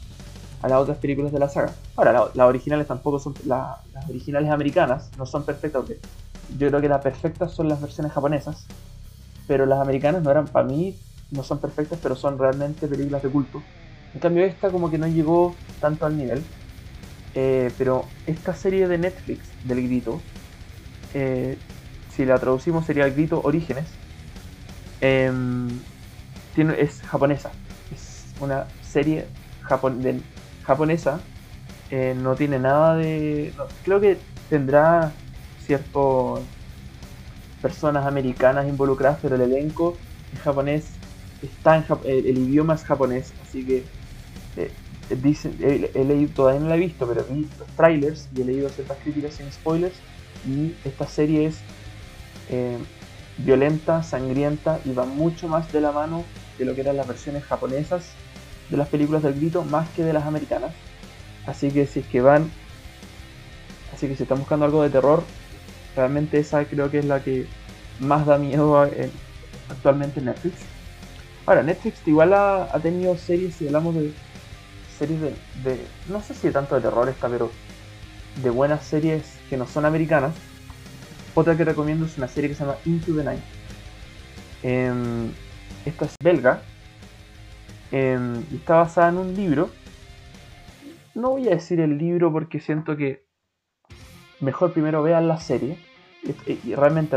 a 0.62 0.68
las 0.68 0.78
otras 0.78 0.98
películas 0.98 1.32
de 1.32 1.38
la 1.38 1.48
saga. 1.48 1.72
Ahora, 1.96 2.30
las 2.34 2.46
originales 2.46 2.86
tampoco 2.86 3.18
son, 3.18 3.34
las 3.44 3.76
originales 4.08 4.50
americanas 4.50 5.10
no 5.18 5.26
son 5.26 5.44
perfectas. 5.44 5.84
Yo 6.58 6.68
creo 6.68 6.80
que 6.80 6.88
las 6.88 7.02
perfectas 7.02 7.52
son 7.52 7.68
las 7.68 7.80
versiones 7.80 8.12
japonesas. 8.12 8.66
Pero 9.46 9.66
las 9.66 9.80
americanas 9.80 10.22
no 10.22 10.30
eran, 10.30 10.46
para 10.46 10.66
mí, 10.66 10.96
no 11.30 11.42
son 11.42 11.58
perfectas, 11.58 11.98
pero 12.02 12.16
son 12.16 12.38
realmente 12.38 12.88
películas 12.88 13.22
de 13.22 13.28
culto. 13.28 13.62
En 14.14 14.20
cambio, 14.20 14.44
esta 14.44 14.70
como 14.70 14.90
que 14.90 14.98
no 14.98 15.06
llegó 15.06 15.54
tanto 15.80 16.06
al 16.06 16.16
nivel. 16.16 16.42
Eh, 17.38 17.70
pero 17.76 18.06
esta 18.26 18.54
serie 18.54 18.88
de 18.88 18.96
Netflix 18.96 19.40
del 19.64 19.82
grito, 19.82 20.22
eh, 21.12 21.58
si 22.14 22.24
la 22.24 22.38
traducimos 22.38 22.86
sería 22.86 23.04
el 23.04 23.12
grito 23.12 23.42
Orígenes, 23.44 23.84
em, 25.02 25.68
es 26.56 27.02
japonesa. 27.02 27.52
Es 27.94 28.24
una 28.40 28.66
serie 28.82 29.26
japonesa. 30.64 31.20
Eh, 31.90 32.16
no 32.16 32.34
tiene 32.34 32.58
nada 32.58 32.96
de... 32.96 33.52
creo 33.84 34.00
que 34.00 34.16
tendrá 34.48 35.12
ciertas 35.60 36.40
personas 37.60 38.06
americanas 38.06 38.66
involucradas, 38.66 39.18
pero 39.20 39.34
el 39.36 39.42
elenco 39.42 39.94
es 40.32 40.40
japonés. 40.40 40.86
Está 41.42 41.76
en 41.76 41.84
el, 42.04 42.38
idioma 42.38 42.74
es 42.74 42.84
japonés, 42.84 43.34
así 43.42 43.62
que 43.66 43.84
dicen, 45.10 45.56
he, 45.60 46.04
leído, 46.04 46.32
todavía 46.34 46.60
no 46.60 46.68
la 46.68 46.76
he 46.76 46.80
visto, 46.80 47.06
pero 47.06 47.24
vi 47.30 47.48
los 47.58 47.68
trailers 47.76 48.28
y 48.34 48.42
he 48.42 48.44
leído 48.44 48.68
ciertas 48.68 48.98
críticas 48.98 49.34
sin 49.34 49.50
spoilers. 49.52 49.94
Y 50.46 50.74
esta 50.84 51.06
serie 51.06 51.46
es 51.46 51.58
eh, 52.48 52.76
violenta, 53.38 54.02
sangrienta 54.02 54.80
y 54.84 54.92
va 54.92 55.04
mucho 55.04 55.48
más 55.48 55.72
de 55.72 55.80
la 55.80 55.92
mano 55.92 56.24
de 56.58 56.64
lo 56.64 56.74
que 56.74 56.80
eran 56.80 56.96
las 56.96 57.06
versiones 57.06 57.44
japonesas 57.44 58.10
de 58.70 58.76
las 58.76 58.88
películas 58.88 59.22
del 59.22 59.34
grito, 59.34 59.64
más 59.64 59.88
que 59.90 60.02
de 60.02 60.12
las 60.12 60.24
americanas. 60.24 60.72
Así 61.46 61.70
que 61.70 61.86
si 61.86 62.00
es 62.00 62.06
que 62.06 62.20
van, 62.20 62.50
así 63.94 64.08
que 64.08 64.16
si 64.16 64.24
están 64.24 64.38
buscando 64.38 64.64
algo 64.64 64.82
de 64.82 64.90
terror, 64.90 65.22
realmente 65.94 66.38
esa 66.38 66.64
creo 66.64 66.90
que 66.90 66.98
es 66.98 67.04
la 67.04 67.22
que 67.22 67.46
más 68.00 68.26
da 68.26 68.38
miedo 68.38 68.76
actualmente 69.70 70.18
en 70.20 70.26
Netflix. 70.26 70.56
Ahora, 71.46 71.62
Netflix 71.62 72.06
igual 72.06 72.32
ha, 72.32 72.64
ha 72.64 72.80
tenido 72.80 73.16
series, 73.16 73.54
si 73.54 73.66
hablamos 73.66 73.94
de 73.94 74.12
series 74.96 75.20
de, 75.20 75.86
no 76.08 76.20
sé 76.20 76.34
si 76.34 76.50
tanto 76.50 76.74
de 76.74 76.80
terror 76.80 77.08
esta, 77.08 77.28
pero 77.28 77.50
de 78.42 78.50
buenas 78.50 78.84
series 78.84 79.38
que 79.48 79.56
no 79.56 79.66
son 79.66 79.84
americanas. 79.84 80.34
Otra 81.34 81.56
que 81.56 81.64
recomiendo 81.64 82.06
es 82.06 82.16
una 82.16 82.28
serie 82.28 82.48
que 82.48 82.54
se 82.54 82.64
llama 82.64 82.76
Into 82.84 83.14
the 83.14 83.24
Night. 83.24 83.40
Em, 84.62 85.30
esta 85.84 86.06
es 86.06 86.14
belga 86.22 86.62
em, 87.92 88.42
está 88.54 88.76
basada 88.76 89.10
en 89.10 89.18
un 89.18 89.34
libro. 89.34 89.70
No 91.14 91.30
voy 91.30 91.46
a 91.48 91.50
decir 91.50 91.80
el 91.80 91.98
libro 91.98 92.32
porque 92.32 92.58
siento 92.58 92.96
que 92.96 93.26
mejor 94.40 94.72
primero 94.72 95.02
vean 95.02 95.28
la 95.28 95.38
serie. 95.38 95.78
Y, 96.46 96.74
realmente 96.74 97.16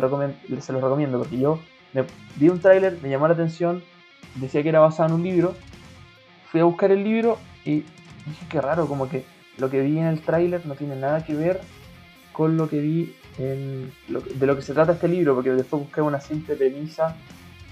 se 0.62 0.74
los 0.74 0.82
recomiendo 0.84 1.18
porque 1.18 1.40
yo 1.40 1.60
me, 1.94 2.04
vi 2.36 2.50
un 2.50 2.60
tráiler, 2.60 3.00
me 3.02 3.10
llamó 3.10 3.28
la 3.28 3.34
atención, 3.34 3.84
decía 4.36 4.62
que 4.62 4.70
era 4.70 4.80
basada 4.80 5.10
en 5.10 5.16
un 5.16 5.24
libro. 5.24 5.56
Fui 6.52 6.60
a 6.60 6.66
buscar 6.66 6.92
el 6.92 7.04
libro 7.04 7.40
y 7.66 7.84
dije 8.26 8.46
que 8.50 8.62
raro, 8.62 8.88
como 8.88 9.10
que 9.10 9.26
lo 9.58 9.70
que 9.70 9.82
vi 9.82 9.98
en 9.98 10.06
el 10.06 10.22
tráiler 10.22 10.66
no 10.66 10.76
tiene 10.76 10.96
nada 10.96 11.24
que 11.26 11.36
ver 11.36 11.62
con 12.32 12.58
lo 12.58 12.70
que 12.70 12.80
vi 12.80 13.16
en 13.38 13.92
de 14.08 14.46
lo 14.46 14.56
que 14.56 14.62
se 14.62 14.74
trata 14.74 14.94
este 14.94 15.08
libro, 15.08 15.36
porque 15.36 15.52
después 15.52 15.84
busqué 15.84 16.02
una 16.02 16.20
simple 16.20 16.56
premisa 16.56 17.16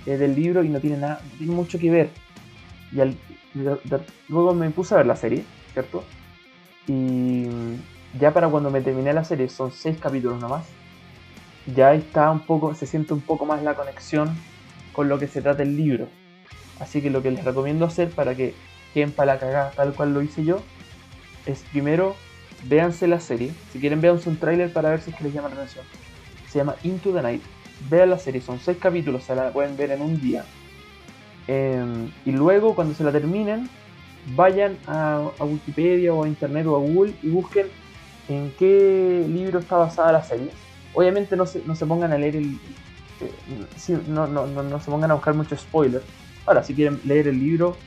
eh, 0.06 0.17
del 0.17 0.36
libro 0.36 0.63
y 0.63 0.70
no 0.70 0.79
tiene 0.79 0.98
nada, 0.98 1.22
tiene 1.38 1.53
mucho 1.53 1.79
que 1.79 1.89
ver. 1.89 2.10
Y 2.91 3.01
luego 4.29 4.53
me 4.53 4.70
puse 4.70 4.94
a 4.94 4.98
ver 4.98 5.08
la 5.08 5.15
serie, 5.15 5.44
¿cierto? 5.74 6.03
Y 6.88 7.46
ya 8.17 8.34
para 8.34 8.48
cuando 8.48 8.70
me 8.70 8.82
terminé 8.82 9.13
la 9.13 9.24
serie, 9.24 9.50
son 9.50 9.72
seis 9.72 9.98
capítulos 10.00 10.39
nomás, 10.39 10.65
ya 11.75 11.94
está 11.94 12.32
un 12.32 12.39
poco, 12.41 12.74
se 12.75 12.86
siente 12.86 13.13
un 13.13 13.22
poco 13.22 13.46
más 13.46 13.62
la 13.63 13.74
conexión 13.74 14.36
con 14.94 15.10
lo 15.10 15.20
que 15.20 15.27
se 15.27 15.41
trata 15.41 15.63
el 15.63 15.75
libro. 15.75 16.08
Así 16.79 17.01
que 17.01 17.10
lo 17.10 17.22
que 17.22 17.32
les 17.32 17.44
recomiendo 17.44 17.86
hacer 17.86 18.10
para 18.10 18.36
que 18.36 18.53
para 19.05 19.33
la 19.33 19.39
cagada, 19.39 19.71
tal 19.71 19.93
cual 19.93 20.13
lo 20.13 20.21
hice 20.21 20.43
yo, 20.43 20.61
es 21.45 21.63
primero 21.71 22.15
véanse 22.63 23.07
la 23.07 23.19
serie. 23.19 23.53
Si 23.71 23.79
quieren, 23.79 24.01
véanse 24.01 24.29
un 24.29 24.37
tráiler 24.37 24.71
para 24.71 24.89
ver 24.89 25.01
si 25.01 25.11
es 25.11 25.15
que 25.15 25.23
les 25.23 25.33
llama 25.33 25.49
la 25.49 25.55
atención. 25.55 25.85
Se 26.49 26.59
llama 26.59 26.75
Into 26.83 27.11
the 27.11 27.21
Night. 27.21 27.41
Vean 27.89 28.09
la 28.09 28.17
serie, 28.17 28.41
son 28.41 28.59
seis 28.59 28.77
capítulos, 28.79 29.23
se 29.23 29.35
la 29.35 29.51
pueden 29.51 29.77
ver 29.77 29.91
en 29.91 30.01
un 30.01 30.19
día. 30.19 30.43
Em, 31.47 32.11
y 32.25 32.31
luego, 32.31 32.73
cuando 32.73 32.95
se 32.95 33.03
la 33.03 33.11
terminen, 33.11 33.69
vayan 34.35 34.77
a, 34.87 35.29
Wikipedia 35.39 36.13
o 36.13 36.23
a 36.23 36.27
Internet 36.27 36.65
o 36.65 36.75
a 36.75 36.79
Google 36.79 37.13
y 37.21 37.29
busquen 37.29 37.67
en 38.27 38.51
qué 38.57 39.25
libro 39.27 39.59
está 39.59 39.77
basada 39.77 40.11
la 40.11 40.23
serie. 40.23 40.49
Obviamente 40.93 41.35
no 41.35 41.45
se, 41.45 41.61
no 41.65 41.75
se 41.75 41.85
pongan 41.85 42.11
a 42.11 42.17
leer 42.17 42.35
el... 42.35 42.59
Eh, 43.21 43.97
no, 44.07 44.27
no, 44.27 44.47
no, 44.47 44.63
no 44.63 44.79
se 44.79 44.91
pongan 44.91 45.11
a 45.11 45.13
buscar 45.13 45.35
muchos 45.35 45.61
spoilers. 45.61 46.03
Ahora, 46.45 46.63
si 46.63 46.73
quieren 46.73 46.99
leer 47.05 47.27
el 47.27 47.39
libro, 47.39 47.77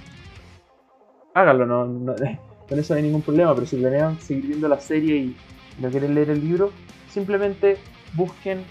háganlo, 1.34 1.66
no, 1.66 2.14
con 2.68 2.78
eso 2.78 2.94
no 2.94 2.98
hay 2.98 3.02
ningún 3.04 3.22
problema, 3.22 3.54
pero 3.54 3.66
si 3.66 3.76
planean 3.76 4.20
seguir 4.20 4.46
viendo 4.46 4.68
la 4.68 4.80
serie 4.80 5.16
y 5.16 5.36
no 5.78 5.90
quieren 5.90 6.14
leer 6.14 6.30
el 6.30 6.40
libro, 6.40 6.72
simplemente 7.08 7.78
busquen 8.14 8.64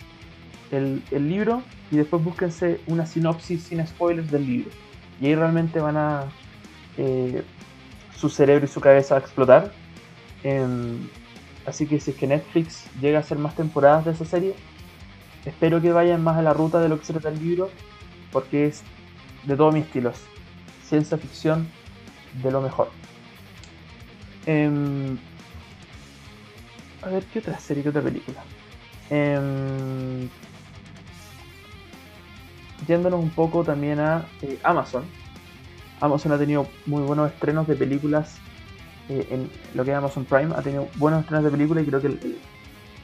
el, 0.72 1.02
libro 1.12 1.64
y 1.92 1.98
después 1.98 2.24
búsquense 2.24 2.80
una 2.88 3.06
sinopsis 3.06 3.64
sin 3.64 3.86
spoilers 3.86 4.30
del 4.32 4.46
libro. 4.46 4.72
Y 5.20 5.28
ahí 5.28 5.36
realmente 5.36 5.80
van 5.80 5.98
a... 5.98 6.26
Eh, 6.98 7.44
su 8.20 8.30
cerebro 8.30 8.66
y 8.66 8.68
su 8.68 8.82
cabeza 8.82 9.16
a 9.16 9.20
explotar. 9.20 9.72
Em, 10.44 11.08
así 11.66 11.88
que 11.88 12.00
si 12.00 12.12
es 12.12 12.18
que 12.18 12.28
Netflix 12.28 12.86
llega 13.00 13.20
a 13.20 13.22
hacer 13.22 13.38
más 13.38 13.56
temporadas 13.56 14.06
de 14.06 14.12
esa 14.12 14.26
serie, 14.26 14.56
espero 15.46 15.82
que 15.82 15.92
vayan 15.92 16.24
más 16.24 16.38
a 16.38 16.42
la 16.42 16.54
ruta 16.54 16.80
de 16.82 16.90
lo 16.90 17.00
que 17.00 17.06
se 17.06 17.14
trata 17.14 17.30
el 17.30 17.40
libro, 17.40 17.70
porque 18.32 18.66
es 18.68 18.84
de 19.46 19.56
todos 19.56 19.74
mis 19.74 19.86
estilos. 19.86 20.16
Ciencia 20.84 21.18
ficción 21.18 21.68
de 22.34 22.52
lo 22.52 22.62
mejor. 22.62 22.90
Em, 24.46 25.18
a 27.02 27.10
ver, 27.10 27.24
¿qué 27.26 27.40
otra 27.40 27.60
serie, 27.60 27.84
qué 27.84 27.90
otra 27.90 28.02
película? 28.02 28.44
Eh, 29.10 30.28
yéndonos 32.88 33.20
un 33.20 33.30
poco 33.30 33.64
también 33.64 34.00
a 34.00 34.26
eh, 34.42 34.60
Amazon. 34.64 35.04
Amazon 36.02 36.32
ha 36.32 36.38
tenido 36.38 36.68
muy 36.86 37.04
buenos 37.04 37.32
estrenos 37.32 37.68
de 37.68 37.76
películas 37.76 38.38
eh, 39.10 39.28
en 39.32 39.50
lo 39.76 39.84
que 39.84 39.92
es 39.92 39.98
Amazon 39.98 40.26
Prime. 40.26 40.54
Ha 40.56 40.62
tenido 40.62 40.88
buenos 40.96 41.22
estrenos 41.22 41.44
de 41.44 41.52
películas 41.52 41.84
y 41.84 41.88
creo 41.88 42.02
que 42.02 42.38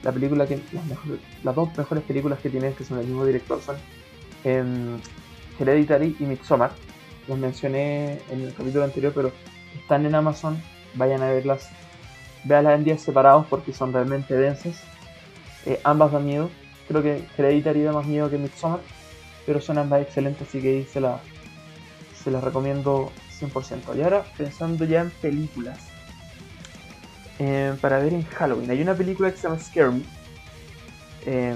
la 0.04 0.12
película 0.12 0.48
que 0.48 0.62
las, 1.44 1.56
dos 1.56 1.78
mejores 1.78 2.04
películas 2.04 2.40
que 2.40 2.50
tiene, 2.50 2.74
que 2.74 2.84
son 2.84 3.00
el 3.00 3.08
mismo 3.08 3.26
director, 3.26 3.60
son 3.62 3.76
em, 4.44 4.98
Hereditary 5.60 6.16
y 6.20 6.24
Midsommar 6.24 6.72
los 7.28 7.38
mencioné 7.38 8.20
en 8.30 8.42
el 8.42 8.54
capítulo 8.54 8.84
anterior, 8.84 9.12
pero 9.14 9.32
están 9.76 10.06
en 10.06 10.16
Amazon, 10.16 10.62
vayan 10.94 11.22
a 11.22 11.30
verlas, 11.30 11.70
veanlas 12.44 12.76
en 12.76 12.84
días 12.84 13.02
separados 13.02 13.46
porque 13.48 13.74
son 13.74 13.94
realmente 13.94 14.36
densas. 14.36 14.82
Eh, 15.66 15.80
ambas 15.84 16.12
dan 16.12 16.26
miedo, 16.26 16.50
creo 16.88 17.02
que 17.02 17.26
Hereditary 17.38 17.82
da 17.82 17.92
más 17.92 18.06
miedo 18.06 18.30
que 18.30 18.38
Midsommar, 18.38 18.80
pero 19.46 19.60
son 19.62 19.78
ambas 19.78 20.02
excelentes, 20.02 20.48
así 20.48 20.62
que 20.62 20.70
ahí 20.70 20.84
se, 20.86 21.02
la, 21.02 21.20
se 22.24 22.30
las 22.30 22.44
recomiendo 22.44 23.12
100%. 23.40 23.98
Y 23.98 24.02
ahora, 24.02 24.24
pensando 24.38 24.86
ya 24.86 25.02
en 25.02 25.10
películas, 25.10 25.80
eh, 27.40 27.74
para 27.82 28.00
ver 28.00 28.14
en 28.14 28.24
Halloween, 28.26 28.70
hay 28.70 28.82
una 28.82 28.94
película 28.94 29.32
que 29.32 29.38
se 29.38 29.48
llama 29.48 29.60
Scare 29.60 29.92
Me, 29.92 30.02
eh, 31.26 31.56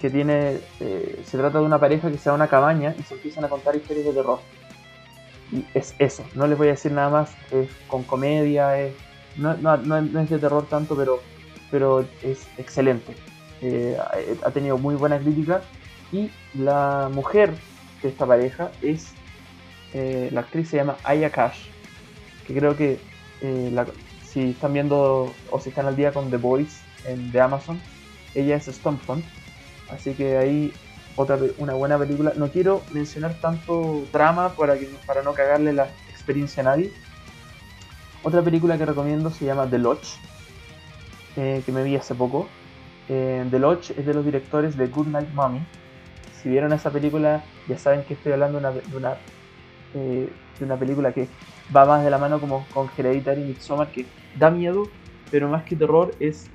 que 0.00 0.10
tiene, 0.10 0.58
se 0.78 1.38
trata 1.38 1.58
de 1.58 1.64
una 1.64 1.78
pareja 1.78 2.10
que 2.10 2.18
se 2.18 2.28
va 2.28 2.34
a 2.34 2.36
una 2.36 2.48
cabaña 2.48 2.94
y 2.98 3.02
se 3.02 3.14
empiezan 3.14 3.44
a 3.44 3.48
contar 3.48 3.74
historias 3.76 4.04
de 4.04 4.12
terror. 4.12 4.40
Y 5.52 5.64
es 5.74 5.94
eso, 5.98 6.24
no 6.34 6.46
les 6.46 6.58
voy 6.58 6.68
a 6.68 6.70
decir 6.72 6.92
nada 6.92 7.08
más, 7.08 7.30
es 7.52 7.68
con 7.86 8.02
comedia, 8.02 8.80
es, 8.80 8.94
no, 9.36 9.56
no, 9.56 9.76
no, 9.76 10.20
es 10.20 10.30
de 10.30 10.38
terror 10.38 10.66
tanto, 10.68 10.96
pero 10.96 11.20
pero 11.70 12.06
es 12.22 12.46
excelente. 12.58 13.14
Eh, 13.60 13.96
ha 14.44 14.50
tenido 14.50 14.78
muy 14.78 14.94
buena 14.94 15.18
crítica 15.18 15.62
y 16.12 16.30
la 16.54 17.10
mujer 17.12 17.52
de 18.02 18.08
esta 18.08 18.26
pareja 18.26 18.70
es 18.82 19.14
eh, 19.94 20.28
la 20.32 20.40
actriz 20.40 20.68
se 20.68 20.76
llama 20.76 20.96
Aya 21.04 21.30
Cash, 21.30 21.66
que 22.46 22.54
creo 22.54 22.76
que 22.76 22.98
si 24.22 24.50
están 24.50 24.72
viendo 24.72 25.32
o 25.50 25.60
si 25.60 25.70
están 25.70 25.86
al 25.86 25.96
día 25.96 26.12
con 26.12 26.30
The 26.30 26.36
Voice 26.36 26.82
en, 27.06 27.32
de 27.32 27.40
Amazon, 27.40 27.80
ella 28.34 28.56
es 28.56 28.66
Stormfront, 28.66 29.24
así 29.88 30.12
que 30.12 30.36
ahí 30.36 30.72
otra 31.16 31.38
una 31.58 31.74
buena 31.74 31.98
película. 31.98 32.32
No 32.36 32.48
quiero 32.48 32.82
mencionar 32.92 33.34
tanto 33.40 34.04
drama 34.12 34.50
para, 34.50 34.78
que, 34.78 34.88
para 35.06 35.22
no 35.22 35.32
cagarle 35.32 35.72
la 35.72 35.88
experiencia 36.10 36.60
a 36.60 36.64
nadie. 36.64 36.92
Otra 38.22 38.42
película 38.42 38.76
que 38.76 38.84
recomiendo 38.84 39.30
se 39.30 39.44
llama 39.44 39.68
The 39.68 39.78
Lodge, 39.78 40.18
eh, 41.36 41.62
que 41.64 41.72
me 41.72 41.82
vi 41.82 41.96
hace 41.96 42.14
poco. 42.14 42.48
Eh, 43.08 43.46
The 43.50 43.58
Lodge 43.58 43.92
es 43.96 44.04
de 44.04 44.14
los 44.14 44.24
directores 44.24 44.76
de 44.76 44.86
Good 44.88 45.06
Night 45.06 45.28
Mommy. 45.32 45.60
Si 46.42 46.48
vieron 46.48 46.72
esa 46.72 46.90
película, 46.90 47.44
ya 47.68 47.78
saben 47.78 48.04
que 48.04 48.14
estoy 48.14 48.32
hablando 48.32 48.58
de 48.58 48.66
una, 48.66 48.70
de 48.72 48.96
una, 48.96 49.16
eh, 49.94 50.28
película 50.78 51.12
que 51.12 51.28
va 51.74 51.86
más 51.86 52.04
de 52.04 52.10
la 52.10 52.18
mano 52.18 52.40
como 52.40 52.66
con 52.74 52.90
Hereditary 52.96 53.42
Midsommar, 53.42 53.90
que 53.90 54.06
da 54.36 54.50
miedo, 54.50 54.88
pero 55.30 55.48
más 55.48 55.64
que 55.64 55.76
terror 55.76 56.14
es 56.20 56.50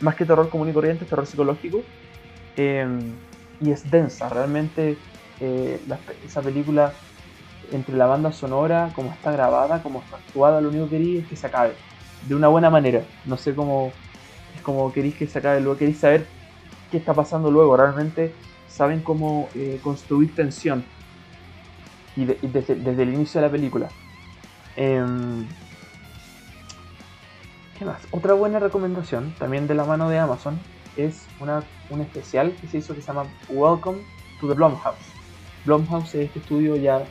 más 0.00 0.16
que 0.16 0.24
terror 0.24 0.48
común 0.48 0.70
y 0.70 0.72
corriente, 0.72 1.04
es 1.04 1.10
terror 1.10 1.26
psicológico. 1.26 1.82
Y 2.56 3.70
es 3.70 3.90
densa, 3.90 4.28
realmente 4.28 4.96
esa 6.24 6.42
película 6.42 6.92
entre 7.72 7.96
la 7.96 8.06
banda 8.06 8.32
sonora, 8.32 8.92
como 8.94 9.10
está 9.12 9.32
grabada, 9.32 9.82
como 9.82 10.00
está 10.00 10.16
actuada, 10.16 10.60
lo 10.60 10.68
único 10.68 10.84
que 10.84 10.98
quería 10.98 11.20
es 11.20 11.26
que 11.26 11.36
se 11.36 11.46
acabe. 11.46 11.74
De 12.28 12.34
una 12.34 12.48
buena 12.48 12.70
manera. 12.70 13.02
No 13.24 13.36
sé 13.36 13.54
cómo. 13.54 13.92
Es 14.54 14.62
como 14.62 14.92
queréis 14.92 15.14
que 15.14 15.26
se 15.26 15.38
acabe, 15.38 15.60
luego 15.60 15.78
queréis 15.78 15.98
saber 15.98 16.26
qué 16.90 16.98
está 16.98 17.14
pasando 17.14 17.50
luego. 17.50 17.76
Realmente 17.76 18.34
saben 18.68 19.00
cómo 19.00 19.48
eh, 19.54 19.80
construir 19.82 20.34
tensión. 20.34 20.84
Y, 22.14 22.26
desde, 22.26 22.74
el 22.74 23.14
inicio 23.14 23.40
de 23.40 23.46
la 23.46 23.50
película. 23.50 23.88
Em, 24.76 25.46
¿Qué 27.78 27.86
más? 27.86 28.02
Otra 28.10 28.34
buena 28.34 28.58
recomendación, 28.58 29.34
también 29.38 29.66
de 29.66 29.74
la 29.74 29.84
mano 29.84 30.10
de 30.10 30.18
Amazon, 30.18 30.60
es 30.96 31.26
una, 31.40 31.62
un 31.90 32.00
especial 32.00 32.54
que 32.60 32.66
se 32.66 32.78
hizo 32.78 32.94
que 32.94 33.00
se 33.00 33.08
llama 33.08 33.24
Welcome 33.48 33.98
to 34.40 34.48
the 34.48 34.54
Blumhouse. 34.54 34.96
Blumhouse 35.64 36.14
es 36.14 36.26
este 36.26 36.40
estudio 36.40 36.76
ya 36.76 37.02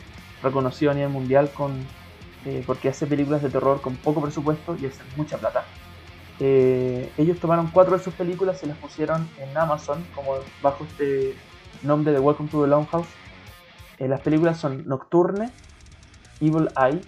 reconocido 0.43 0.91
a 0.91 0.93
nivel 0.93 1.09
mundial 1.09 1.49
con, 1.53 1.85
eh, 2.45 2.63
porque 2.65 2.89
hace 2.89 3.07
películas 3.07 3.41
de 3.41 3.49
terror 3.49 3.81
con 3.81 3.95
poco 3.95 4.21
presupuesto 4.21 4.75
y 4.79 4.85
hace 4.85 5.01
mucha 5.15 5.37
plata. 5.37 5.63
Eh, 6.39 7.11
ellos 7.17 7.39
tomaron 7.39 7.67
cuatro 7.67 7.97
de 7.97 8.03
sus 8.03 8.13
películas 8.15 8.63
y 8.63 8.65
las 8.65 8.77
pusieron 8.77 9.29
en 9.37 9.55
Amazon 9.55 10.03
como 10.15 10.33
bajo 10.61 10.83
este 10.85 11.35
nombre 11.83 12.11
de 12.11 12.19
Welcome 12.19 12.49
to 12.49 12.63
the 12.63 12.67
Longhouse. 12.67 13.07
Eh, 13.99 14.07
las 14.07 14.21
películas 14.21 14.57
son 14.57 14.87
Nocturne, 14.87 15.51
Evil 16.39 16.69
Eye, 16.75 17.01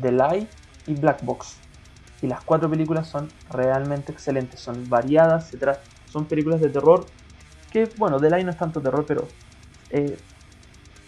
The 0.00 0.12
Lie 0.12 0.46
y 0.86 0.94
Black 0.94 1.24
Box. 1.24 1.56
Y 2.20 2.26
las 2.26 2.42
cuatro 2.42 2.68
películas 2.68 3.08
son 3.08 3.30
realmente 3.50 4.12
excelentes, 4.12 4.60
son 4.60 4.88
variadas, 4.90 5.52
son 6.08 6.28
películas 6.28 6.60
de 6.60 6.70
terror 6.70 7.12
que, 7.70 7.86
bueno, 7.96 8.20
The 8.20 8.30
Lie 8.30 8.44
no 8.44 8.52
es 8.52 8.56
tanto 8.58 8.80
terror, 8.82 9.06
pero 9.06 9.36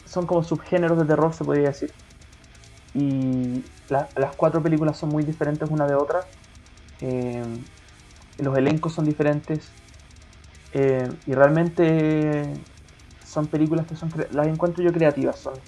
son 0.04 0.26
como 0.26 0.42
subgéneros 0.42 0.98
de 0.98 1.04
terror, 1.06 1.32
se 1.34 1.44
podría 1.44 1.68
decir. 1.68 1.94
Y 2.92 3.64
las 3.88 4.34
cuatro 4.36 4.62
películas 4.62 4.96
son 4.98 5.10
muy 5.10 5.24
diferentes 5.24 5.68
una 5.70 5.86
de 5.86 5.94
otra. 5.94 6.26
Eh, 7.00 7.44
los 8.38 8.56
elencos 8.56 8.92
son 8.94 9.04
diferentes. 9.06 9.76
Eh, 10.72 11.08
y 11.26 11.34
realmente 11.34 12.66
son 13.22 13.48
películas 13.48 13.86
que 13.86 13.96
son 13.96 14.10
las 14.30 14.46
encuentro 14.48 14.82
yo 14.82 14.92
creativas. 14.92 15.38
Son, 15.38 15.62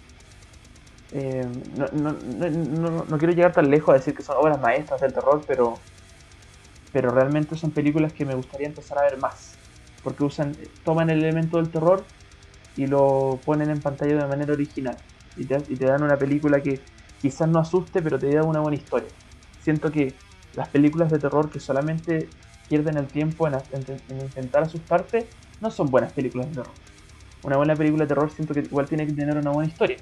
eh, 1.11 1.47
no, 1.47 3.19
quiero 3.19 3.35
llegar 3.35 3.53
tan 3.55 3.71
lejos 3.71 3.91
a 3.91 3.99
decir 3.99 4.15
que 4.15 4.23
son 4.23 4.37
obras 4.39 4.61
maestras 4.61 5.01
del 5.01 5.13
terror, 5.13 5.45
pero, 5.47 5.81
pero 6.93 7.11
realmente 7.11 7.57
son 7.57 7.71
películas 7.71 8.13
que 8.13 8.25
me 8.25 8.35
gustaría 8.35 8.69
empezar 8.69 8.99
a 8.99 9.03
ver 9.03 9.19
más. 9.19 9.59
Porque 10.03 10.25
usan, 10.25 10.55
toman 10.85 11.11
el 11.11 11.19
elemento 11.21 11.57
del 11.57 11.71
terror 11.71 12.05
y 12.77 12.87
lo 12.87 13.41
ponen 13.45 13.71
en 13.71 13.81
pantalla 13.81 14.23
de 14.23 14.29
manera 14.29 14.53
original. 14.53 14.99
Y 15.37 15.45
te, 15.47 15.87
dan 15.87 16.03
una 16.03 16.19
película 16.19 16.63
que 16.63 16.81
quizás 17.21 17.49
no 17.49 17.59
asuste, 17.59 18.03
pero 18.03 18.19
te 18.19 18.33
da 18.35 18.43
una 18.43 18.61
buena 18.61 18.77
historia. 18.77 19.09
Siento 19.61 19.91
que 19.91 20.15
las 20.55 20.69
películas 20.69 21.11
de 21.11 21.19
terror 21.19 21.51
que 21.51 21.61
solamente 21.61 22.29
pierden 22.69 22.97
el 22.97 23.07
tiempo 23.07 23.47
en, 23.47 23.55
intentar 24.11 24.65
asustarte 24.65 25.27
no 25.61 25.71
son 25.71 25.91
buenas 25.91 26.13
películas 26.13 26.49
de 26.49 26.57
terror. 26.57 26.75
Una 27.43 27.57
buena 27.57 27.77
película 27.77 28.05
de 28.05 28.09
terror 28.09 28.31
siento 28.31 28.55
que 28.55 28.61
igual 28.61 28.87
tiene 28.87 29.07
que 29.07 29.13
tener 29.13 29.37
una 29.37 29.51
buena 29.51 29.71
historia. 29.71 29.99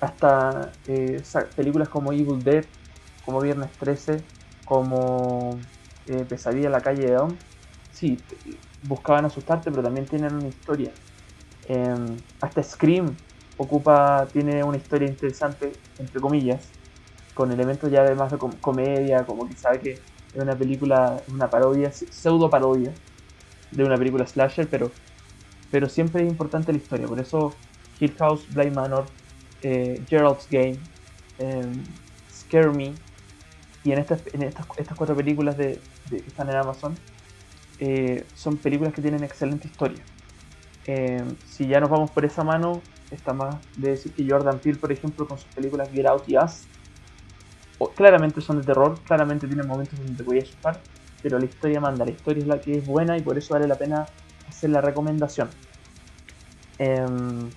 Hasta 0.00 0.72
eh, 0.86 1.22
películas 1.56 1.88
como 1.88 2.12
Evil 2.12 2.42
Dead, 2.42 2.64
como 3.24 3.40
Viernes 3.40 3.70
13, 3.78 4.22
como 4.64 5.58
eh, 6.06 6.24
Pesadilla 6.24 6.66
en 6.66 6.72
la 6.72 6.82
calle 6.82 7.02
de 7.06 7.12
Don, 7.14 7.46
sí, 7.90 8.26
buscaban 8.80 9.24
asustarte, 9.26 9.70
pero 9.70 9.82
también 9.82 10.08
tienen 10.08 10.34
una 10.34 10.48
historia. 10.48 10.96
Em, 11.62 12.22
hasta 12.40 12.62
Scream 12.62 13.18
ocupa, 13.56 14.30
tiene 14.32 14.64
una 14.64 14.78
historia 14.78 15.08
interesante, 15.08 15.82
entre 15.98 16.20
comillas, 16.20 16.76
con 17.34 17.52
elementos 17.52 17.90
ya 17.92 18.02
además 18.02 18.32
de 18.32 18.38
comedia, 18.60 19.26
como 19.26 19.48
que 19.48 19.56
sabe 19.56 19.80
que 19.80 19.92
es 20.32 20.40
una 20.42 20.58
película, 20.58 21.24
una 21.28 21.50
parodia, 21.50 21.92
pseudo 21.92 22.50
parodia 22.50 22.98
de 23.70 23.84
una 23.84 23.98
película 23.98 24.26
slasher, 24.26 24.68
pero, 24.70 24.98
pero 25.70 25.88
siempre 25.88 26.22
es 26.22 26.28
importante 26.28 26.72
la 26.72 26.78
historia. 26.78 27.08
Por 27.08 27.20
eso 27.20 27.62
Hill 27.98 28.16
House, 28.18 28.50
Blind 28.52 28.74
Manor, 28.74 29.16
eh, 29.60 30.04
Gerald's 30.08 30.48
Game, 30.50 30.88
em, 31.38 32.00
Scare 32.28 32.72
Me, 32.72 33.02
y 33.84 33.92
en 33.92 33.98
estas, 33.98 34.22
en 34.32 34.42
estas, 34.42 34.66
estas 34.76 34.96
cuatro 34.96 35.16
películas 35.16 35.56
de, 35.56 35.80
que 36.08 36.16
están 36.16 36.48
en 36.50 36.56
Amazon, 36.56 36.94
eh, 37.78 38.26
son 38.34 38.56
películas 38.56 38.92
que 38.92 39.00
tienen 39.00 39.24
excelente 39.24 39.68
historia. 39.68 40.02
Eh, 40.86 41.24
si 41.46 41.66
ya 41.66 41.80
nos 41.80 41.88
vamos 41.88 42.10
por 42.10 42.24
esa 42.24 42.44
mano, 42.44 42.82
está 43.10 43.32
más 43.32 43.56
de 43.76 43.90
decir 43.90 44.12
que 44.12 44.28
Jordan 44.28 44.58
Peele, 44.58 44.78
por 44.78 44.92
ejemplo, 44.92 45.26
con 45.26 45.38
sus 45.38 45.48
películas 45.54 45.90
Get 45.90 46.06
Out 46.06 46.28
y 46.28 46.36
Us, 46.36 46.64
claramente 47.94 48.40
son 48.40 48.58
de 48.58 48.64
terror, 48.64 48.98
claramente 49.04 49.46
tienen 49.46 49.66
momentos 49.66 49.98
donde 49.98 50.14
te 50.14 50.22
voy 50.22 50.38
a 50.38 50.72
pero 51.22 51.38
la 51.38 51.44
historia 51.44 51.80
manda, 51.80 52.04
la 52.04 52.10
historia 52.10 52.42
es 52.42 52.46
la 52.46 52.60
que 52.60 52.78
es 52.78 52.86
buena 52.86 53.16
y 53.16 53.22
por 53.22 53.36
eso 53.36 53.54
vale 53.54 53.66
la 53.66 53.76
pena 53.76 54.06
hacer 54.48 54.70
la 54.70 54.80
recomendación. 54.80 55.48
Em, 56.78 57.50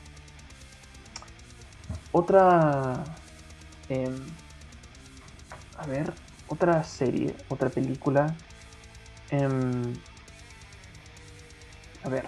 otra... 2.12 3.04
Em, 3.90 4.16
a 5.84 5.86
ver, 5.86 6.14
otra 6.48 6.82
serie, 6.84 7.36
otra 7.50 7.70
película. 7.70 8.36
Em, 9.30 9.94
a 12.04 12.10
ver, 12.10 12.26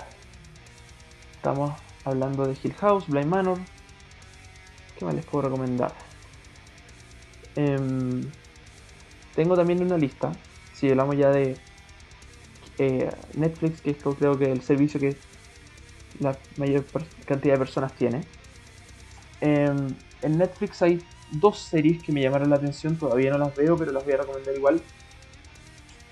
Estamos 1.45 1.79
hablando 2.03 2.47
de 2.47 2.57
Hill 2.63 2.73
House, 2.73 3.07
Blind 3.07 3.29
Manor. 3.29 3.59
¿Qué 4.97 5.05
más 5.05 5.13
les 5.13 5.23
puedo 5.25 5.43
recomendar? 5.43 5.93
Em, 7.55 8.23
tengo 9.35 9.55
también 9.55 9.83
una 9.83 9.95
lista, 9.95 10.33
si 10.73 10.89
hablamos 10.89 11.15
ya 11.17 11.29
de 11.29 11.55
eh, 12.79 13.11
Netflix, 13.35 13.79
que 13.81 13.91
es 13.91 13.97
creo 13.97 14.39
que 14.39 14.51
el 14.51 14.63
servicio 14.63 14.99
que 14.99 15.15
la 16.19 16.35
mayor 16.57 16.83
cantidad 17.27 17.53
de 17.53 17.59
personas 17.59 17.93
tiene. 17.93 18.21
Em, 19.41 19.93
en 20.23 20.37
Netflix 20.39 20.81
hay 20.81 20.99
dos 21.39 21.59
series 21.59 22.01
que 22.01 22.11
me 22.11 22.21
llamaron 22.21 22.49
la 22.49 22.57
atención, 22.57 22.97
todavía 22.97 23.31
no 23.31 23.37
las 23.37 23.55
veo, 23.55 23.77
pero 23.77 23.91
las 23.91 24.03
voy 24.03 24.13
a 24.13 24.17
recomendar 24.17 24.55
igual. 24.55 24.81